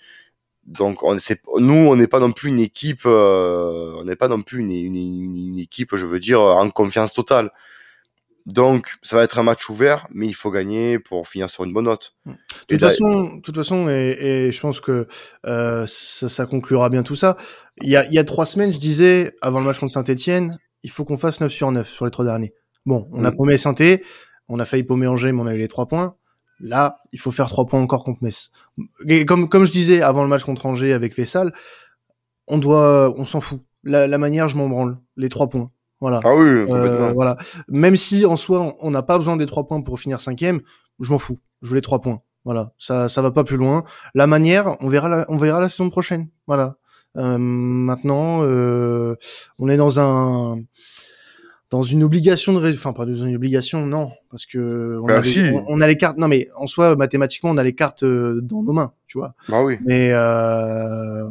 donc 0.66 1.04
on 1.04 1.18
sait, 1.18 1.40
nous 1.58 1.74
on 1.74 1.96
n'est 1.96 2.08
pas 2.08 2.18
non 2.18 2.32
plus 2.32 2.48
une 2.48 2.58
équipe 2.58 3.02
euh, 3.06 3.94
on 3.98 4.04
n'est 4.04 4.16
pas 4.16 4.28
non 4.28 4.42
plus 4.42 4.60
une, 4.60 4.72
une, 4.72 4.96
une, 4.96 5.58
équipe 5.58 5.94
je 5.94 6.06
veux 6.06 6.18
dire 6.18 6.40
en 6.40 6.68
confiance 6.70 7.12
totale. 7.12 7.50
Donc 8.46 8.94
ça 9.02 9.16
va 9.16 9.24
être 9.24 9.38
un 9.38 9.42
match 9.44 9.68
ouvert 9.70 10.06
mais 10.12 10.26
il 10.26 10.34
faut 10.34 10.50
gagner 10.50 10.98
pour 10.98 11.28
finir 11.28 11.48
sur 11.50 11.64
une 11.64 11.72
bonne 11.72 11.84
note. 11.84 12.14
De 12.26 12.34
toute 12.68 12.80
façon 12.80 13.40
toute 13.42 13.56
façon 13.56 13.88
et, 13.88 14.16
et, 14.20 14.52
je 14.52 14.60
pense 14.60 14.80
que 14.80 15.06
euh, 15.46 15.86
ça, 15.86 16.28
ça, 16.28 16.46
conclura 16.46 16.88
bien 16.88 17.04
tout 17.04 17.16
ça. 17.16 17.36
Il 17.82 17.88
y 17.88 17.96
a, 17.96 18.04
il 18.06 18.12
y 18.12 18.18
a 18.18 18.24
trois 18.24 18.46
semaines 18.46 18.72
je 18.72 18.78
disais 18.78 19.36
avant 19.40 19.60
le 19.60 19.66
match 19.66 19.78
contre 19.78 19.92
Saint-Etienne 19.92 20.58
il 20.82 20.90
faut 20.90 21.04
qu'on 21.04 21.18
fasse 21.18 21.40
9 21.40 21.50
sur 21.50 21.70
9 21.70 21.88
sur 21.88 22.04
les 22.04 22.10
trois 22.10 22.24
derniers. 22.24 22.54
Bon 22.86 23.08
on 23.12 23.24
a 23.24 23.30
mm. 23.30 23.36
paumé 23.36 23.56
saint 23.56 23.74
on 24.48 24.58
a 24.58 24.64
failli 24.64 24.82
paumer 24.82 25.06
Angers 25.06 25.32
mais 25.32 25.42
on 25.42 25.46
a 25.46 25.54
eu 25.54 25.58
les 25.58 25.68
trois 25.68 25.86
points 25.86 26.16
Là, 26.60 26.98
il 27.12 27.20
faut 27.20 27.30
faire 27.30 27.48
trois 27.48 27.66
points 27.66 27.80
encore 27.80 28.04
contre 28.04 28.22
Metz. 28.22 28.50
Et 29.08 29.26
comme 29.26 29.48
comme 29.48 29.66
je 29.66 29.72
disais 29.72 30.00
avant 30.02 30.22
le 30.22 30.28
match 30.28 30.44
contre 30.44 30.66
Angers 30.66 30.92
avec 30.92 31.14
Fessal, 31.14 31.52
on 32.46 32.58
doit, 32.58 33.14
on 33.16 33.24
s'en 33.26 33.40
fout. 33.40 33.60
La, 33.84 34.06
la, 34.06 34.18
manière, 34.18 34.48
je 34.48 34.56
m'en 34.56 34.68
branle. 34.68 34.98
Les 35.16 35.28
trois 35.28 35.48
points. 35.48 35.70
Voilà. 36.00 36.20
Ah 36.24 36.34
oui, 36.34 36.48
euh, 36.48 37.12
voilà. 37.12 37.36
Même 37.68 37.96
si 37.96 38.26
en 38.26 38.36
soi, 38.36 38.74
on 38.80 38.90
n'a 38.90 39.02
pas 39.02 39.18
besoin 39.18 39.36
des 39.36 39.46
trois 39.46 39.66
points 39.66 39.80
pour 39.80 39.98
finir 39.98 40.20
cinquième, 40.20 40.60
je 41.00 41.10
m'en 41.10 41.18
fous. 41.18 41.38
Je 41.62 41.68
veux 41.70 41.76
les 41.76 41.82
trois 41.82 42.00
points. 42.00 42.20
Voilà. 42.44 42.72
Ça, 42.78 43.08
ça 43.08 43.22
va 43.22 43.30
pas 43.30 43.44
plus 43.44 43.56
loin. 43.56 43.84
La 44.14 44.26
manière, 44.26 44.76
on 44.80 44.88
verra 44.88 45.08
la, 45.08 45.26
on 45.28 45.36
verra 45.36 45.60
la 45.60 45.68
saison 45.68 45.90
prochaine. 45.90 46.28
Voilà. 46.46 46.76
Euh, 47.16 47.38
maintenant, 47.38 48.42
euh, 48.42 49.16
on 49.58 49.68
est 49.68 49.76
dans 49.76 50.00
un 50.00 50.60
dans 51.70 51.82
une 51.82 52.04
obligation 52.04 52.52
de, 52.52 52.72
enfin 52.72 52.92
pas 52.92 53.06
dans 53.06 53.14
une 53.14 53.34
obligation, 53.34 53.86
non, 53.86 54.12
parce 54.30 54.46
que 54.46 54.98
on, 55.02 55.06
bah, 55.06 55.18
a, 55.18 55.20
les, 55.20 55.52
on, 55.68 55.80
a 55.80 55.86
les 55.86 55.96
cartes. 55.96 56.16
Non, 56.16 56.28
mais 56.28 56.48
en 56.56 56.66
soi, 56.66 56.94
mathématiquement, 56.94 57.50
on 57.50 57.56
a 57.56 57.64
les 57.64 57.74
cartes 57.74 58.04
euh, 58.04 58.40
dans 58.40 58.62
nos 58.62 58.72
mains, 58.72 58.92
tu 59.06 59.18
vois. 59.18 59.34
Bah 59.48 59.62
oui. 59.64 59.78
Mais 59.84 60.10
euh, 60.12 61.28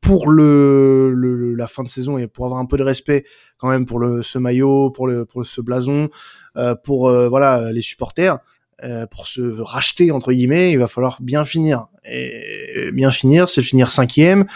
pour 0.00 0.30
le, 0.30 1.12
le, 1.14 1.54
la 1.54 1.66
fin 1.66 1.82
de 1.82 1.88
saison 1.88 2.18
et 2.18 2.26
pour 2.26 2.46
avoir 2.46 2.60
un 2.60 2.66
peu 2.66 2.76
de 2.76 2.82
respect 2.82 3.24
quand 3.58 3.68
même 3.68 3.86
pour 3.86 3.98
le 3.98 4.22
ce 4.22 4.38
maillot, 4.38 4.90
pour 4.90 5.06
le 5.06 5.24
pour 5.24 5.46
ce 5.46 5.60
blason, 5.60 6.10
euh, 6.56 6.74
pour 6.74 7.08
euh, 7.08 7.28
voilà 7.28 7.70
les 7.72 7.82
supporters, 7.82 8.38
euh, 8.82 9.06
pour 9.06 9.26
se 9.26 9.40
racheter 9.60 10.10
entre 10.10 10.32
guillemets, 10.32 10.72
il 10.72 10.78
va 10.78 10.88
falloir 10.88 11.22
bien 11.22 11.44
finir. 11.44 11.86
Et 12.04 12.90
bien 12.92 13.12
finir, 13.12 13.48
c'est 13.48 13.62
finir 13.62 13.92
cinquième 13.92 14.46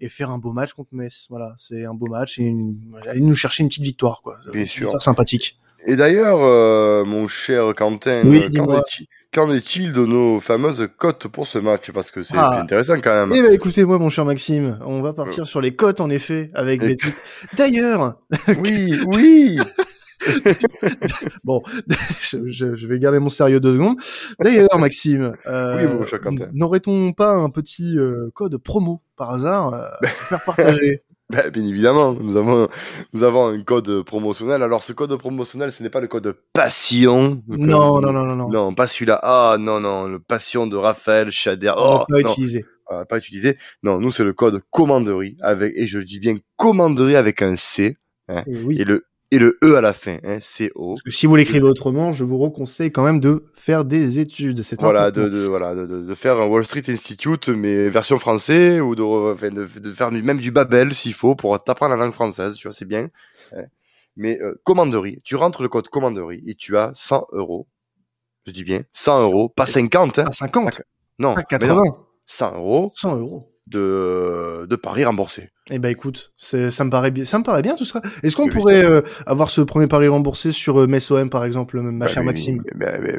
et 0.00 0.08
faire 0.08 0.30
un 0.30 0.38
beau 0.38 0.52
match 0.52 0.72
contre 0.72 0.90
Metz. 0.92 1.26
Voilà, 1.30 1.54
c'est 1.58 1.84
un 1.84 1.94
beau 1.94 2.06
match 2.06 2.38
et 2.38 2.42
une... 2.42 2.76
aller 3.06 3.20
nous 3.20 3.34
chercher 3.34 3.62
une 3.62 3.68
petite 3.68 3.84
victoire, 3.84 4.20
quoi. 4.22 4.38
Bien 4.52 4.66
sûr. 4.66 5.00
Sympathique. 5.00 5.58
Et 5.88 5.94
d'ailleurs, 5.94 6.42
euh, 6.42 7.04
mon 7.04 7.28
cher 7.28 7.72
Quentin, 7.76 8.22
oui, 8.24 8.42
euh, 8.58 8.80
qu'en 9.32 9.52
est-il 9.52 9.92
de 9.92 10.04
nos 10.04 10.40
fameuses 10.40 10.88
cotes 10.98 11.28
pour 11.28 11.46
ce 11.46 11.58
match? 11.58 11.92
Parce 11.92 12.10
que 12.10 12.22
c'est 12.22 12.36
ah. 12.36 12.60
intéressant 12.60 12.96
quand 12.96 13.26
même. 13.26 13.32
Eh 13.32 13.40
ben, 13.40 13.52
écoutez, 13.52 13.84
moi, 13.84 13.96
mon 13.98 14.10
cher 14.10 14.24
Maxime, 14.24 14.80
on 14.84 15.00
va 15.00 15.12
partir 15.12 15.44
euh. 15.44 15.46
sur 15.46 15.60
les 15.60 15.76
cotes, 15.76 16.00
en 16.00 16.10
effet, 16.10 16.50
avec 16.54 16.80
des... 16.80 16.96
D'ailleurs 17.56 18.16
Oui, 18.58 18.98
oui 19.14 19.58
bon, 21.44 21.62
je, 22.20 22.48
je, 22.48 22.86
vais 22.86 22.98
garder 22.98 23.18
mon 23.18 23.28
sérieux 23.28 23.60
deux 23.60 23.74
secondes. 23.74 23.96
D'ailleurs, 24.40 24.78
Maxime, 24.78 25.34
euh, 25.46 25.98
oui, 26.26 26.38
n'aurait-on 26.52 27.12
pas 27.12 27.32
un 27.32 27.50
petit 27.50 27.98
euh, 27.98 28.30
code 28.34 28.56
promo 28.58 29.02
par 29.16 29.32
hasard 29.32 29.74
euh, 29.74 29.86
à 30.02 30.08
faire 30.08 30.44
partager 30.44 31.02
ben, 31.30 31.50
bien 31.50 31.64
évidemment, 31.64 32.12
nous 32.14 32.36
avons, 32.36 32.68
nous 33.12 33.22
avons 33.22 33.48
un 33.48 33.62
code 33.62 34.02
promotionnel. 34.02 34.62
Alors, 34.62 34.82
ce 34.82 34.92
code 34.92 35.16
promotionnel, 35.16 35.72
ce 35.72 35.82
n'est 35.82 35.90
pas 35.90 36.00
le 36.00 36.06
code 36.06 36.36
passion. 36.52 37.42
non, 37.48 38.00
non, 38.00 38.12
non, 38.12 38.24
non, 38.24 38.36
non. 38.36 38.48
Non, 38.48 38.74
pas 38.74 38.86
celui-là. 38.86 39.18
Ah, 39.22 39.56
non, 39.58 39.80
non, 39.80 40.06
le 40.06 40.20
passion 40.20 40.66
de 40.66 40.76
Raphaël 40.76 41.30
Chader. 41.30 41.72
Oh, 41.76 42.04
pas 42.08 42.20
utilisé. 42.20 42.64
pas 43.08 43.18
utilisé. 43.18 43.58
Non, 43.82 43.98
nous, 43.98 44.12
c'est 44.12 44.24
le 44.24 44.32
code 44.32 44.62
commanderie 44.70 45.36
avec, 45.40 45.72
et 45.76 45.86
je 45.86 45.98
dis 45.98 46.20
bien 46.20 46.34
commanderie 46.56 47.16
avec 47.16 47.42
un 47.42 47.56
C. 47.56 47.96
Hein, 48.28 48.44
oui. 48.46 48.80
Et 48.80 48.84
le 48.84 49.04
et 49.30 49.38
le 49.38 49.58
E 49.64 49.76
à 49.76 49.80
la 49.80 49.92
fin, 49.92 50.18
hein, 50.22 50.38
CO. 50.38 50.94
si 51.08 51.26
vous 51.26 51.34
l'écrivez 51.34 51.66
autrement, 51.66 52.12
je 52.12 52.22
vous 52.24 52.38
reconseille 52.38 52.92
quand 52.92 53.04
même 53.04 53.18
de 53.18 53.44
faire 53.54 53.84
des 53.84 54.18
études. 54.20 54.62
C'est 54.62 54.80
voilà, 54.80 55.10
de, 55.10 55.28
de, 55.28 55.40
voilà, 55.46 55.74
de, 55.74 55.86
de, 55.86 56.14
faire 56.14 56.38
un 56.38 56.46
Wall 56.46 56.64
Street 56.64 56.84
Institute, 56.88 57.48
mais 57.48 57.88
version 57.88 58.18
français, 58.18 58.80
ou 58.80 58.94
de, 58.94 59.02
enfin, 59.02 59.50
de, 59.50 59.66
de 59.66 59.92
faire 59.92 60.12
même 60.12 60.38
du 60.38 60.52
Babel 60.52 60.94
s'il 60.94 61.12
faut 61.12 61.34
pour 61.34 61.60
t'apprendre 61.62 61.96
la 61.96 62.04
langue 62.04 62.14
française, 62.14 62.54
tu 62.54 62.68
vois, 62.68 62.74
c'est 62.74 62.84
bien. 62.84 63.08
Hein. 63.52 63.64
Mais 64.16 64.40
euh, 64.40 64.54
commanderie, 64.62 65.20
tu 65.24 65.36
rentres 65.36 65.62
le 65.62 65.68
code 65.68 65.88
commanderie 65.88 66.42
et 66.46 66.54
tu 66.54 66.76
as 66.76 66.92
100 66.94 67.26
euros. 67.32 67.66
Je 68.46 68.52
dis 68.52 68.64
bien 68.64 68.82
100 68.92 69.22
euros, 69.22 69.48
pas 69.48 69.66
50. 69.66 70.20
Hein. 70.20 70.24
Pas 70.24 70.32
50 70.32 70.82
Non, 71.18 71.34
pas 71.34 71.42
80. 71.42 71.82
100 72.26 72.54
euros. 72.54 72.92
100 72.94 73.16
euros 73.16 73.55
de, 73.66 74.66
de 74.66 74.76
paris 74.76 75.04
remboursé. 75.04 75.50
Eh 75.70 75.78
ben 75.78 75.88
écoute, 75.88 76.32
c'est, 76.36 76.70
ça 76.70 76.84
me 76.84 76.90
paraît 76.90 77.10
bien, 77.10 77.24
ça 77.24 77.38
me 77.38 77.44
paraît 77.44 77.62
bien 77.62 77.74
tout 77.74 77.84
ça. 77.84 78.00
Est-ce 78.22 78.36
qu'on 78.36 78.48
pourrait 78.48 78.84
euh, 78.84 79.02
avoir 79.26 79.50
ce 79.50 79.60
premier 79.60 79.88
pari 79.88 80.06
remboursé 80.06 80.52
sur 80.52 80.80
euh, 80.80 80.86
MESOM 80.86 81.28
par 81.28 81.44
exemple, 81.44 81.80
ma 81.80 82.04
bah, 82.04 82.10
chère 82.10 82.22
Maxime? 82.22 82.62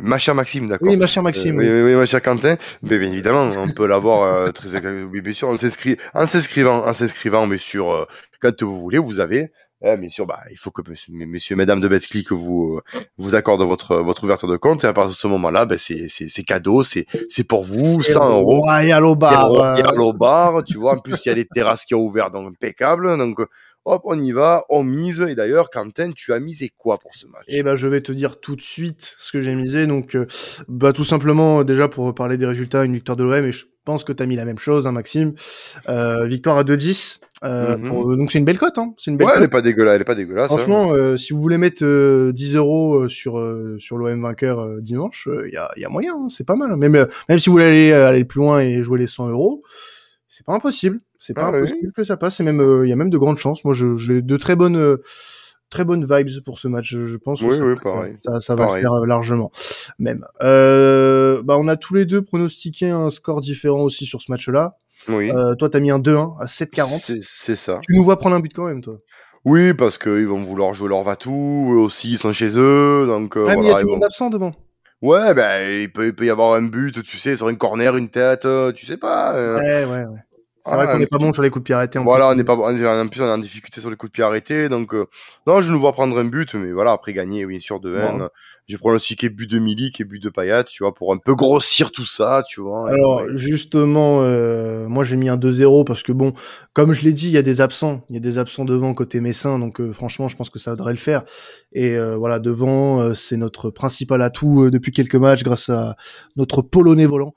Ma 0.02 0.18
chère 0.18 0.36
Maxime, 0.36 0.70
d'accord. 0.70 0.88
Oui, 0.88 0.96
ma 0.96 1.08
chère 1.08 1.24
Maxime. 1.24 1.60
Euh, 1.60 1.84
oui, 1.84 1.92
oui, 1.92 1.96
ma 1.96 2.06
chère 2.06 2.22
Quentin. 2.22 2.56
Mais 2.84 2.98
bien 2.98 3.12
évidemment, 3.12 3.52
on 3.58 3.70
peut 3.70 3.88
l'avoir 3.88 4.24
euh, 4.24 4.52
très, 4.52 4.78
oui, 5.04 5.22
bien 5.22 5.34
sûr, 5.34 5.50
en 5.50 5.58
s'inscrit, 5.58 5.98
en 6.14 6.26
s'inscrivant, 6.26 6.86
en 6.86 6.94
s'inscrivant, 6.94 7.48
mais 7.48 7.58
sur 7.58 8.08
quand 8.42 8.64
vous 8.64 8.80
voulez, 8.80 9.00
vous 9.00 9.20
avez 9.20 9.52
eh, 9.84 9.96
bien 9.96 10.10
sûr, 10.10 10.26
bah, 10.26 10.40
il 10.50 10.58
faut 10.58 10.72
que 10.72 10.82
messieurs, 11.08 11.54
et 11.54 11.58
mesdames 11.58 11.80
de 11.80 11.88
BetClick 11.88 12.32
vous 12.32 12.82
vous 13.18 13.36
accordent 13.36 13.62
votre 13.62 13.98
votre 13.98 14.24
ouverture 14.24 14.48
de 14.48 14.58
compte 14.58 14.84
et 14.84 14.88
à 14.88 14.94
partir 14.94 15.12
de 15.12 15.18
ce 15.18 15.28
moment-là, 15.28 15.66
ben 15.68 15.78
c'est 15.78 16.08
c'est 16.08 16.44
cadeau, 16.44 16.82
c'est 16.82 17.06
c'est 17.30 17.44
pour 17.44 17.64
vous, 17.64 18.02
100 18.02 18.30
euros. 18.40 18.62
Royal 18.62 19.06
au 19.06 19.16
bar. 19.16 19.50
Royal 19.50 20.02
au 20.02 20.14
bar, 20.14 20.64
tu 20.64 20.78
vois. 20.78 20.96
En 20.96 21.00
plus, 21.00 21.24
il 21.26 21.30
y 21.30 21.32
a 21.32 21.36
les 21.36 21.46
terrasses 21.46 21.86
qui 21.86 21.94
ont 21.94 22.02
ouvert, 22.02 22.32
donc 22.32 22.48
impeccable. 22.48 23.18
Donc 23.20 23.40
hop, 23.86 24.02
on 24.06 24.20
y 24.20 24.32
va, 24.32 24.64
on 24.70 24.84
mise. 24.84 25.22
Et 25.22 25.36
d'ailleurs, 25.36 25.70
Quentin, 25.70 26.12
tu 26.12 26.34
as 26.34 26.40
misé 26.40 26.72
quoi 26.78 26.98
pour 26.98 27.16
ce 27.16 27.28
match? 27.28 27.46
Eh 27.48 27.64
ben, 27.64 27.76
je 27.76 27.88
vais 27.88 28.02
te 28.02 28.12
dire 28.12 28.40
tout 28.40 28.56
de 28.56 28.62
suite 28.62 29.16
ce 29.18 29.32
que 29.32 29.42
j'ai 29.42 29.56
misé. 29.56 29.88
Donc, 29.88 30.16
euh, 30.16 30.26
bah, 30.68 30.94
tout 30.94 31.04
simplement, 31.04 31.64
déjà 31.64 31.88
pour 31.88 32.14
parler 32.14 32.38
des 32.38 32.46
résultats, 32.46 32.84
une 32.84 32.94
victoire 32.94 33.16
de 33.16 33.24
l'OM. 33.24 33.46
Et 33.46 33.52
je 33.52 33.66
pense 33.88 34.04
que 34.04 34.12
tu 34.12 34.22
as 34.22 34.26
mis 34.26 34.36
la 34.36 34.44
même 34.44 34.60
chose, 34.60 34.86
hein, 34.86 34.92
Maxime. 34.92 35.34
Euh, 35.88 36.26
victoire 36.26 36.58
à 36.58 36.64
2-10. 36.64 37.20
Euh, 37.44 37.78
mhm. 37.78 38.18
donc 38.18 38.32
c'est 38.32 38.40
une 38.40 38.46
belle 38.46 38.58
cote, 38.58 38.78
hein. 38.80 38.94
C'est 38.98 39.12
une 39.12 39.18
belle 39.18 39.28
ouais, 39.28 39.34
elle 39.38 39.44
est 39.44 39.48
pas 39.48 39.62
dégueulasse, 39.62 39.96
elle 39.96 40.02
est 40.02 40.06
pas 40.06 40.16
dégueulasse. 40.16 40.52
Hein. 40.52 40.58
Franchement, 40.58 40.92
euh, 40.92 41.18
si 41.18 41.34
vous 41.34 41.40
voulez 41.40 41.60
mettre 41.60 42.32
10 42.32 42.56
euros 42.56 43.08
sur 43.08 43.34
sur 43.78 43.98
l'OM 43.98 44.22
vainqueur 44.22 44.82
dimanche, 44.82 45.30
il 45.46 45.54
y 45.54 45.58
a 45.58 45.72
y 45.78 45.86
a 45.86 45.90
moyen, 45.90 46.16
hein. 46.16 46.28
c'est 46.30 46.46
pas 46.46 46.56
mal. 46.56 46.76
Même 46.76 47.08
même 47.30 47.40
si 47.40 47.50
vous 47.50 47.54
voulez 47.54 47.66
aller 47.66 47.94
aller 47.94 48.26
plus 48.26 48.40
loin 48.40 48.60
et 48.60 48.82
jouer 48.82 49.00
les 49.00 49.08
100 49.08 49.30
euros, 49.30 49.62
c'est 50.28 50.46
pas 50.46 50.54
impossible. 50.54 51.00
C'est 51.20 51.34
pas 51.34 51.52
ah 51.54 51.56
impossible 51.56 51.92
que 51.94 52.04
ça 52.04 52.18
passe. 52.18 52.40
même, 52.40 52.82
il 52.84 52.90
y 52.90 52.94
a 52.94 52.96
même 52.96 53.10
de 53.10 53.18
grandes 53.18 53.38
chances. 53.38 53.64
Moi, 53.66 53.74
j'ai 53.74 54.22
de 54.22 54.38
très 54.38 54.56
bonnes 54.56 54.98
très 55.70 55.84
bonnes 55.84 56.06
vibes 56.06 56.44
pour 56.46 56.60
ce 56.60 56.68
match. 56.68 56.96
Je 56.96 57.18
pense 57.18 57.42
oui, 57.42 57.58
que 57.58 57.74
oui, 57.74 57.80
pareil. 57.82 58.18
ça, 58.24 58.40
ça 58.40 58.56
va 58.56 58.70
faire 58.70 59.06
largement. 59.06 59.52
Même. 60.00 60.26
Euh, 60.42 61.42
bah, 61.44 61.58
on 61.58 61.68
a 61.68 61.76
tous 61.76 61.96
les 61.96 62.06
deux 62.06 62.22
pronostiqué 62.22 62.90
un 62.90 63.10
score 63.10 63.42
différent 63.42 63.82
aussi 63.82 64.06
sur 64.06 64.22
ce 64.22 64.32
match-là. 64.32 64.78
Oui. 65.10 65.32
Euh, 65.32 65.56
toi, 65.56 65.70
t'as 65.70 65.80
mis 65.80 65.92
un 65.92 66.00
2-1 66.00 66.38
à 66.40 66.46
7-40. 66.46 67.22
C'est 67.22 67.56
ça. 67.56 67.80
Tu 67.88 67.96
nous 67.96 68.04
vois 68.04 68.18
prendre 68.18 68.36
un 68.36 68.40
but 68.40 68.54
quand 68.54 68.66
même, 68.66 68.82
toi. 68.82 68.98
Oui, 69.46 69.74
parce 69.74 69.98
qu'ils 69.98 70.28
vont 70.28 70.42
vouloir 70.42 70.74
jouer 70.74 70.90
leur 70.90 71.04
Vatou, 71.04 71.70
eux 71.72 71.78
aussi, 71.78 72.12
ils 72.12 72.18
sont 72.18 72.34
chez 72.34 72.58
eux, 72.58 73.06
donc. 73.08 73.38
Euh, 73.38 73.48
ah, 73.50 73.56
mais 73.56 73.64
il 73.64 73.68
y 73.68 73.72
a 73.72 73.80
tout 73.80 73.86
le 73.86 73.94
monde 73.94 74.04
absent 74.04 74.30
devant. 74.30 74.54
Ouais, 75.02 75.34
ben, 75.36 75.82
il 75.82 75.92
peut, 75.92 76.08
il 76.08 76.16
peut 76.16 76.26
y 76.26 76.30
avoir 76.30 76.54
un 76.56 76.64
but, 76.64 77.04
tu 77.04 77.18
sais, 77.18 77.36
sur 77.36 77.48
une 77.48 77.58
corner, 77.58 77.96
une 77.96 78.10
tête, 78.10 78.46
euh, 78.46 78.72
tu 78.72 78.86
sais 78.86 78.98
pas. 78.98 79.36
Euh. 79.36 79.60
Ouais, 79.60 79.86
ouais, 79.86 80.06
ouais. 80.06 80.20
C'est 80.68 80.76
vrai 80.76 80.88
qu'on 80.88 81.00
n'est 81.00 81.08
pas 81.08 81.18
bon 81.18 81.32
sur 81.32 81.42
les 81.42 81.50
coups 81.50 81.64
de 81.64 81.66
pied 81.66 81.76
arrêtés. 81.76 82.00
En 82.00 82.04
voilà, 82.04 82.30
on 82.30 82.36
n'est 82.36 82.44
pas 82.44 82.56
en 82.56 83.08
plus 83.08 83.22
on 83.22 83.26
est 83.26 83.32
en 83.32 83.38
difficulté 83.38 83.80
sur 83.80 83.90
les 83.90 83.96
coups 83.96 84.12
de 84.12 84.14
pied 84.14 84.24
arrêtés, 84.24 84.70
donc 84.70 84.94
euh, 84.94 85.06
non, 85.46 85.62
je 85.62 85.72
nous 85.72 85.80
vois 85.80 85.94
prendre 85.94 86.18
un 86.18 86.26
but, 86.26 86.54
mais 86.56 86.72
voilà 86.72 86.92
après 86.92 87.14
gagner 87.14 87.46
bien 87.46 87.60
sûr 87.60 87.80
de 87.80 87.96
1 87.96 88.30
J'ai 88.68 88.78
pronostiqué 88.78 89.30
but 89.30 89.50
de 89.50 89.60
Milik 89.60 90.02
et 90.02 90.04
but 90.04 90.22
de 90.22 90.30
Payet, 90.30 90.66
tu 90.66 90.84
vois, 90.84 90.94
pour 90.94 91.14
un 91.14 91.18
peu 91.18 91.36
grossir 91.36 91.92
tout 91.92 92.06
ça, 92.06 92.44
tu 92.48 92.62
vois. 92.62 92.90
Alors 92.90 93.24
justement, 93.36 94.22
euh, 94.22 94.88
moi 94.88 95.04
j'ai 95.04 95.16
mis 95.16 95.30
un 95.30 95.38
2-0 95.38 95.86
parce 95.86 96.04
que 96.04 96.12
bon, 96.12 96.34
comme 96.74 96.94
je 96.94 97.04
l'ai 97.04 97.14
dit, 97.14 97.28
il 97.28 97.34
y 97.34 97.38
a 97.38 97.44
des 97.44 97.62
absents, 97.62 98.02
il 98.10 98.16
y 98.16 98.18
a 98.18 98.22
des 98.22 98.38
absents 98.38 98.66
devant 98.66 98.94
côté 98.94 99.22
Messin, 99.22 99.60
donc 99.60 99.80
euh, 99.80 99.94
franchement 99.94 100.28
je 100.28 100.36
pense 100.36 100.50
que 100.50 100.60
ça 100.60 100.76
devrait 100.76 100.94
le 100.94 100.98
faire. 101.00 101.24
Et 101.74 101.98
voilà 102.18 102.40
devant, 102.40 103.14
c'est 103.14 103.38
notre 103.38 103.70
principal 103.70 104.22
atout 104.22 104.70
depuis 104.70 104.92
quelques 104.92 105.16
matchs 105.16 105.44
grâce 105.44 105.70
à 105.70 105.96
notre 106.36 106.62
Polonais 106.62 107.06
volant. 107.06 107.34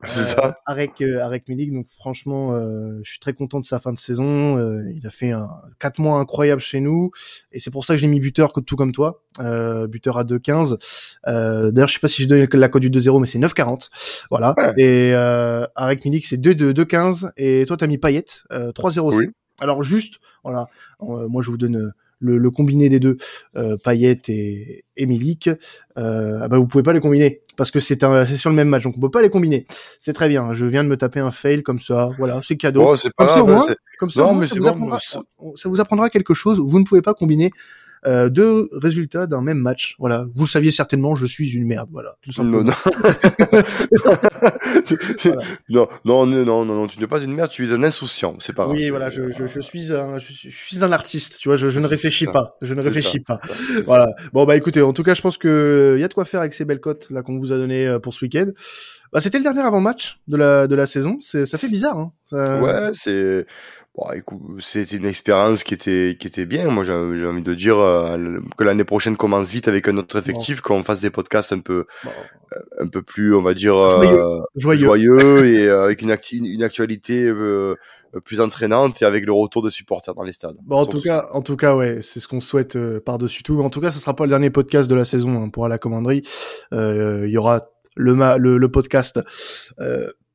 Ça. 0.06 0.52
Avec 0.64 1.00
euh, 1.00 1.20
avec 1.24 1.48
Milik, 1.48 1.72
donc 1.72 1.88
franchement, 1.88 2.52
euh, 2.52 3.00
je 3.02 3.10
suis 3.10 3.18
très 3.18 3.32
content 3.32 3.58
de 3.58 3.64
sa 3.64 3.80
fin 3.80 3.92
de 3.92 3.98
saison. 3.98 4.56
Euh, 4.56 4.84
il 4.94 5.04
a 5.04 5.10
fait 5.10 5.32
un 5.32 5.48
quatre 5.80 5.98
mois 5.98 6.20
incroyable 6.20 6.60
chez 6.60 6.78
nous, 6.78 7.10
et 7.50 7.58
c'est 7.58 7.72
pour 7.72 7.84
ça 7.84 7.94
que 7.94 8.00
j'ai 8.00 8.06
mis 8.06 8.20
buteur 8.20 8.52
tout 8.52 8.76
comme 8.76 8.92
toi, 8.92 9.24
buteur 9.88 10.18
à 10.18 10.24
2,15. 10.24 10.78
D'ailleurs, 11.26 11.88
je 11.88 11.94
sais 11.94 12.00
pas 12.00 12.06
si 12.06 12.22
je 12.22 12.28
donne 12.28 12.46
la 12.52 12.68
code 12.68 12.82
du 12.82 12.90
2-0, 12.90 13.20
mais 13.20 13.26
c'est 13.26 13.40
9,40. 13.40 13.88
Voilà. 14.30 14.54
Et 14.76 15.14
avec 15.74 16.04
Milik, 16.04 16.24
c'est 16.26 16.36
2 16.36 16.72
2,15. 16.72 17.32
Et 17.36 17.64
toi, 17.66 17.76
t'as 17.76 17.88
mis 17.88 17.98
Payet, 17.98 18.24
3,05. 18.50 19.32
Alors 19.60 19.82
juste, 19.82 20.20
voilà, 20.44 20.68
moi 21.00 21.42
je 21.42 21.50
vous 21.50 21.58
donne 21.58 21.92
le, 22.20 22.38
le, 22.38 22.50
combiné 22.50 22.88
des 22.88 23.00
deux, 23.00 23.16
euh, 23.56 23.76
Payet 23.76 24.20
et, 24.28 24.84
et 24.96 25.06
Milik, 25.06 25.48
euh, 25.48 26.40
ah 26.42 26.48
bah 26.48 26.58
vous 26.58 26.66
pouvez 26.66 26.82
pas 26.82 26.92
les 26.92 27.00
combiner 27.00 27.42
parce 27.56 27.70
que 27.70 27.80
c'est 27.80 28.04
un, 28.04 28.24
c'est 28.24 28.36
sur 28.36 28.50
le 28.50 28.56
même 28.56 28.68
match, 28.68 28.84
donc 28.84 28.96
on 28.96 29.00
peut 29.00 29.10
pas 29.10 29.22
les 29.22 29.30
combiner. 29.30 29.66
C'est 29.98 30.12
très 30.12 30.28
bien. 30.28 30.52
Je 30.52 30.64
viens 30.64 30.84
de 30.84 30.88
me 30.88 30.96
taper 30.96 31.20
un 31.20 31.32
fail 31.32 31.62
comme 31.62 31.80
ça, 31.80 32.10
voilà, 32.16 32.40
c'est 32.42 32.56
cadeau. 32.56 32.82
Oh, 32.82 32.96
comme, 33.16 33.28
ça, 33.28 33.42
au 33.42 33.46
moins, 33.46 33.66
comme 33.98 34.10
ça, 34.10 34.26
ça, 34.26 34.32
vous 34.32 34.68
apprendra, 34.68 34.98
ça 35.00 35.68
vous 35.68 35.80
apprendra 35.80 36.10
quelque 36.10 36.34
chose. 36.34 36.60
Vous 36.60 36.78
ne 36.78 36.84
pouvez 36.84 37.02
pas 37.02 37.14
combiner 37.14 37.50
euh, 38.06 38.28
deux 38.28 38.68
résultats 38.72 39.26
d'un 39.26 39.42
même 39.42 39.58
match. 39.58 39.96
Voilà, 39.98 40.26
vous 40.34 40.46
saviez 40.46 40.70
certainement, 40.70 41.14
je 41.14 41.26
suis 41.26 41.50
une 41.52 41.66
merde. 41.66 41.88
Voilà, 41.92 42.16
tout 42.22 42.32
simplement. 42.32 42.62
Non, 42.62 42.72
non. 45.68 45.88
non, 46.04 46.26
non, 46.26 46.44
non, 46.44 46.64
non, 46.64 46.86
tu 46.86 47.00
n'es 47.00 47.06
pas 47.06 47.20
une 47.20 47.34
merde, 47.34 47.50
tu 47.50 47.68
es 47.68 47.72
un 47.72 47.82
insouciant. 47.82 48.36
C'est 48.40 48.54
pas 48.54 48.64
grave. 48.64 48.76
Oui, 48.76 48.90
voilà, 48.90 49.08
je, 49.08 49.28
je, 49.30 49.46
je, 49.46 49.60
suis 49.60 49.92
un, 49.92 50.18
je, 50.18 50.32
suis 50.32 50.84
un 50.84 50.92
artiste. 50.92 51.38
Tu 51.38 51.48
vois, 51.48 51.56
je, 51.56 51.68
je 51.68 51.80
ne 51.80 51.86
réfléchis 51.86 52.26
pas. 52.26 52.56
Je 52.62 52.74
ne 52.74 52.82
réfléchis 52.82 53.20
pas. 53.20 53.38
voilà. 53.84 54.06
Bon 54.32 54.44
bah 54.44 54.56
écoutez, 54.56 54.82
en 54.82 54.92
tout 54.92 55.02
cas, 55.02 55.14
je 55.14 55.22
pense 55.22 55.38
que 55.38 55.96
y 55.98 56.04
a 56.04 56.08
de 56.08 56.14
quoi 56.14 56.24
faire 56.24 56.40
avec 56.40 56.52
ces 56.54 56.64
belles 56.64 56.80
cotes 56.80 57.08
là 57.10 57.22
qu'on 57.22 57.38
vous 57.38 57.52
a 57.52 57.56
donné 57.56 57.86
euh, 57.86 57.98
pour 57.98 58.14
ce 58.14 58.24
week-end. 58.24 58.46
Bah, 59.12 59.20
c'était 59.20 59.38
le 59.38 59.44
dernier 59.44 59.62
avant-match 59.62 60.20
de 60.28 60.36
la 60.36 60.66
de 60.66 60.74
la 60.74 60.86
saison. 60.86 61.16
C'est 61.20 61.46
ça 61.46 61.58
fait 61.58 61.68
bizarre. 61.68 61.96
Hein. 61.96 62.12
Ouais, 62.32 62.90
c'est 62.92 63.46
Bon, 63.98 64.12
écoute, 64.12 64.40
c'était 64.60 64.96
une 64.96 65.06
expérience 65.06 65.64
qui 65.64 65.74
était 65.74 66.16
qui 66.20 66.28
était 66.28 66.46
bien. 66.46 66.70
Moi, 66.70 66.84
j'ai 66.84 66.92
envie 66.92 67.42
de 67.42 67.54
dire 67.54 67.78
euh, 67.78 68.38
que 68.56 68.62
l'année 68.62 68.84
prochaine 68.84 69.16
commence 69.16 69.50
vite 69.50 69.66
avec 69.66 69.88
un 69.88 69.96
autre 69.96 70.16
effectif, 70.16 70.60
qu'on 70.60 70.84
fasse 70.84 71.00
des 71.00 71.10
podcasts 71.10 71.52
un 71.52 71.58
peu 71.58 71.84
euh, 72.06 72.58
un 72.78 72.86
peu 72.86 73.02
plus, 73.02 73.34
on 73.34 73.42
va 73.42 73.54
dire 73.54 73.74
joyeux, 74.54 74.84
euh, 74.84 74.86
joyeux. 74.86 75.46
et 75.46 75.68
avec 75.68 76.02
une, 76.02 76.16
une 76.32 76.62
actualité 76.62 77.32
plus 78.24 78.40
entraînante 78.40 79.02
et 79.02 79.04
avec 79.04 79.26
le 79.26 79.32
retour 79.32 79.62
de 79.62 79.70
supporters 79.70 80.14
dans 80.14 80.22
les 80.22 80.32
stades. 80.32 80.58
Bon, 80.62 80.76
en 80.76 80.86
tout 80.86 81.00
cas, 81.00 81.26
en 81.32 81.42
tout 81.42 81.56
cas, 81.56 81.74
ouais, 81.74 81.98
c'est 82.00 82.20
ce 82.20 82.28
qu'on 82.28 82.40
souhaite 82.40 82.78
par 83.00 83.18
dessus 83.18 83.42
tout. 83.42 83.60
En 83.60 83.70
tout 83.70 83.80
cas, 83.80 83.90
ce 83.90 83.98
sera 83.98 84.14
pas 84.14 84.26
le 84.26 84.30
dernier 84.30 84.50
podcast 84.50 84.88
de 84.88 84.94
la 84.94 85.06
saison 85.06 85.42
hein, 85.42 85.48
pour 85.48 85.66
la 85.66 85.78
commanderie. 85.78 86.22
Il 86.70 87.26
y 87.26 87.36
aura 87.36 87.68
le, 87.96 88.14
le, 88.38 88.58
le 88.58 88.70
podcast 88.70 89.18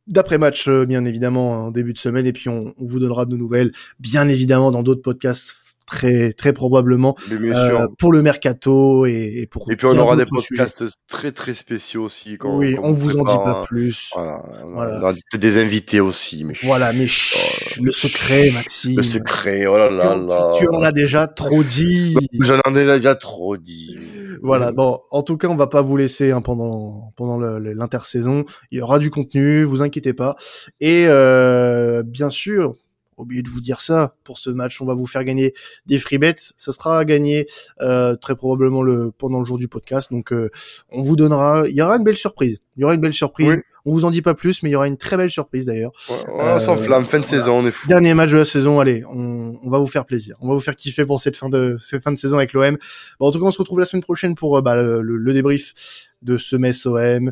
d'après-match, 0.08 0.68
euh, 0.68 0.86
bien 0.86 1.06
évidemment, 1.06 1.66
en 1.66 1.72
début 1.72 1.94
de 1.94 1.98
semaine, 1.98 2.26
et 2.26 2.34
puis 2.34 2.50
on, 2.50 2.74
on 2.78 2.86
vous 2.86 3.00
donnera 3.00 3.26
de 3.26 3.36
nouvelles, 3.36 3.72
bien 4.00 4.28
évidemment, 4.28 4.72
dans 4.72 4.84
d'autres 4.84 5.02
podcasts 5.02 5.56
très 5.86 6.34
très 6.34 6.54
probablement 6.54 7.16
euh, 7.32 7.88
pour 7.98 8.14
le 8.14 8.22
mercato 8.22 9.06
et, 9.06 9.34
et, 9.38 9.48
pour 9.48 9.70
et 9.72 9.76
puis 9.76 9.86
on 9.86 9.98
aura 9.98 10.16
des 10.16 10.26
podcasts 10.26 10.86
très 11.08 11.32
très 11.32 11.54
spéciaux 11.54 12.04
aussi 12.04 12.38
quand, 12.38 12.58
oui 12.58 12.78
on 12.82 12.92
vous 12.92 13.18
en 13.18 13.26
dit 13.26 13.36
pas 13.36 13.64
plus. 13.68 14.10
voilà, 14.14 14.44
voilà. 14.74 14.98
on 14.98 15.02
aura 15.02 15.14
des 15.38 15.58
invités 15.58 16.00
aussi 16.00 16.46
mais 16.46 16.54
voilà 16.64 16.94
mais 16.94 17.08
oh, 17.08 17.82
le 17.82 17.92
secret 17.92 18.52
Maxime. 18.52 18.98
le 18.98 19.04
secret 19.04 19.66
oh 19.66 19.78
là 19.78 19.90
là 19.90 20.16
là. 20.16 20.56
tu 20.58 20.68
en 20.70 20.82
as 20.82 20.92
déjà 20.92 21.28
trop 21.28 21.64
dit. 21.64 22.16
J'en 22.40 22.60
ai 22.76 22.86
déjà 22.86 23.16
trop 23.16 23.58
dit 23.58 23.98
voilà, 24.44 24.74
bon, 24.74 25.00
en 25.10 25.24
tout 25.24 25.38
cas, 25.38 25.48
on 25.48 25.56
va 25.56 25.68
pas 25.68 25.82
vous 25.82 25.96
laisser 25.96 26.32
hein, 26.32 26.42
pendant 26.42 27.14
pendant 27.16 27.40
l'intersaison. 27.40 28.44
Il 28.72 28.78
y 28.78 28.82
aura 28.82 29.00
du 29.00 29.10
contenu, 29.10 29.64
vous 29.64 29.82
inquiétez 29.82 30.14
pas. 30.14 30.36
Et 30.82 31.06
euh, 31.08 32.04
bien 32.04 32.30
sûr, 32.30 32.76
oublié 33.18 33.42
de 33.42 33.50
vous 33.50 33.62
dire 33.62 33.80
ça, 33.80 34.14
pour 34.24 34.38
ce 34.38 34.50
match, 34.50 34.82
on 34.82 34.86
va 34.86 34.94
vous 34.94 35.06
faire 35.06 35.24
gagner 35.24 35.54
des 35.86 35.98
free 35.98 36.18
bets. 36.18 36.36
Ça 36.58 36.72
sera 36.72 37.00
à 37.00 37.06
gagner 37.06 37.48
euh, 37.82 38.16
très 38.16 38.36
probablement 38.36 38.82
le 38.82 39.12
pendant 39.18 39.40
le 39.40 39.46
jour 39.46 39.58
du 39.58 39.68
podcast. 39.68 40.12
Donc, 40.12 40.32
euh, 40.34 40.50
on 40.92 41.02
vous 41.02 41.16
donnera. 41.16 41.64
Il 41.68 41.76
y 41.76 41.82
aura 41.82 41.98
une 41.98 42.04
belle 42.04 42.18
surprise. 42.18 42.60
Il 42.78 42.82
y 42.82 42.84
aura 42.84 42.94
une 42.94 43.02
belle 43.02 43.14
surprise. 43.14 43.60
On 43.86 43.92
vous 43.92 44.06
en 44.06 44.12
dit 44.12 44.22
pas 44.22 44.34
plus, 44.34 44.64
mais 44.64 44.70
il 44.70 44.74
y 44.74 44.76
aura 44.76 44.88
une 44.88 44.98
très 44.98 45.18
belle 45.18 45.30
surprise 45.30 45.66
d'ailleurs. 45.66 45.92
Ouais, 46.10 46.60
sans 46.62 46.78
flamme, 46.78 47.04
fin 47.04 47.20
de 47.20 47.26
saison, 47.26 47.60
on 47.60 47.68
est 47.68 47.72
fou. 47.72 47.88
Dernier 47.90 48.14
match 48.14 48.32
de 48.32 48.38
la 48.38 48.46
saison, 48.46 48.80
allez, 48.80 49.04
on, 49.10 49.60
on, 49.62 49.70
va 49.70 49.78
vous 49.78 49.88
faire 49.88 50.06
plaisir. 50.06 50.38
On 50.40 50.48
va 50.48 50.54
vous 50.54 50.62
faire 50.62 50.76
kiffer 50.76 51.06
pour 51.06 51.20
cette 51.20 51.36
fin 51.36 51.50
de 51.50 51.78
cette 51.82 52.02
fin 52.02 52.14
de 52.14 52.18
saison 52.18 52.38
avec 52.38 52.54
l'OM. 52.54 52.78
Bon, 53.20 53.28
en 53.28 53.32
tout 53.32 53.40
cas, 53.40 53.46
on 53.46 53.52
se 53.52 53.58
retrouve 53.58 53.80
la 53.80 53.86
semaine 53.86 54.04
prochaine 54.04 54.36
pour 54.36 54.58
euh, 54.58 54.62
bah, 54.62 54.76
le, 54.76 55.02
le, 55.02 55.34
débrief 55.34 55.74
de 56.22 56.38
ce 56.38 56.56
Metz 56.56 56.86
OM 56.86 57.32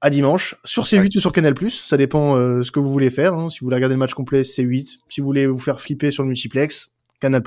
à 0.00 0.10
dimanche 0.10 0.56
sur 0.64 0.84
C8 0.84 1.16
ou 1.16 1.20
sur 1.20 1.32
Canal+. 1.32 1.54
Ça 1.70 1.96
dépend 1.96 2.36
euh, 2.36 2.62
ce 2.62 2.70
que 2.70 2.80
vous 2.80 2.92
voulez 2.92 3.10
faire. 3.10 3.34
Hein. 3.34 3.50
Si 3.50 3.60
vous 3.60 3.66
voulez 3.66 3.76
regarder 3.76 3.94
le 3.94 3.98
match 3.98 4.14
complet, 4.14 4.42
C8. 4.42 4.98
Si 5.08 5.20
vous 5.20 5.26
voulez 5.26 5.46
vous 5.46 5.58
faire 5.58 5.80
flipper 5.80 6.10
sur 6.10 6.22
le 6.22 6.28
multiplex, 6.28 6.90
Canal+. 7.20 7.42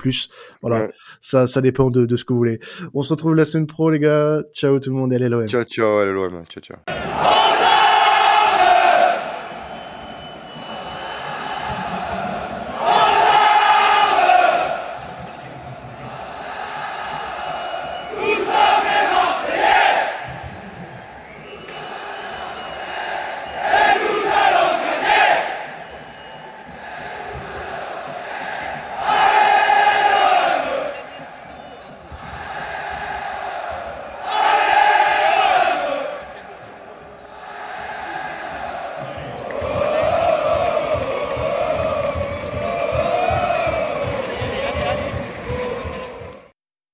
Voilà, 0.62 0.90
ça 1.20 1.48
ça 1.48 1.62
dépend 1.62 1.90
de, 1.90 2.06
de 2.06 2.16
ce 2.16 2.26
que 2.26 2.34
vous 2.34 2.38
voulez. 2.38 2.60
On 2.94 3.02
se 3.02 3.10
retrouve 3.10 3.36
la 3.36 3.46
semaine 3.46 3.68
pro 3.68 3.90
les 3.90 4.00
gars. 4.00 4.44
Ciao 4.54 4.80
tout 4.80 4.92
le 4.92 4.96
monde, 4.96 5.14
allez 5.14 5.30
l'OM. 5.30 5.48
Ciao 5.48 5.64
ciao, 5.64 5.98
allez 5.98 6.12
l'OM. 6.12 6.44
Ciao 6.46 6.62
ciao. 6.62 7.63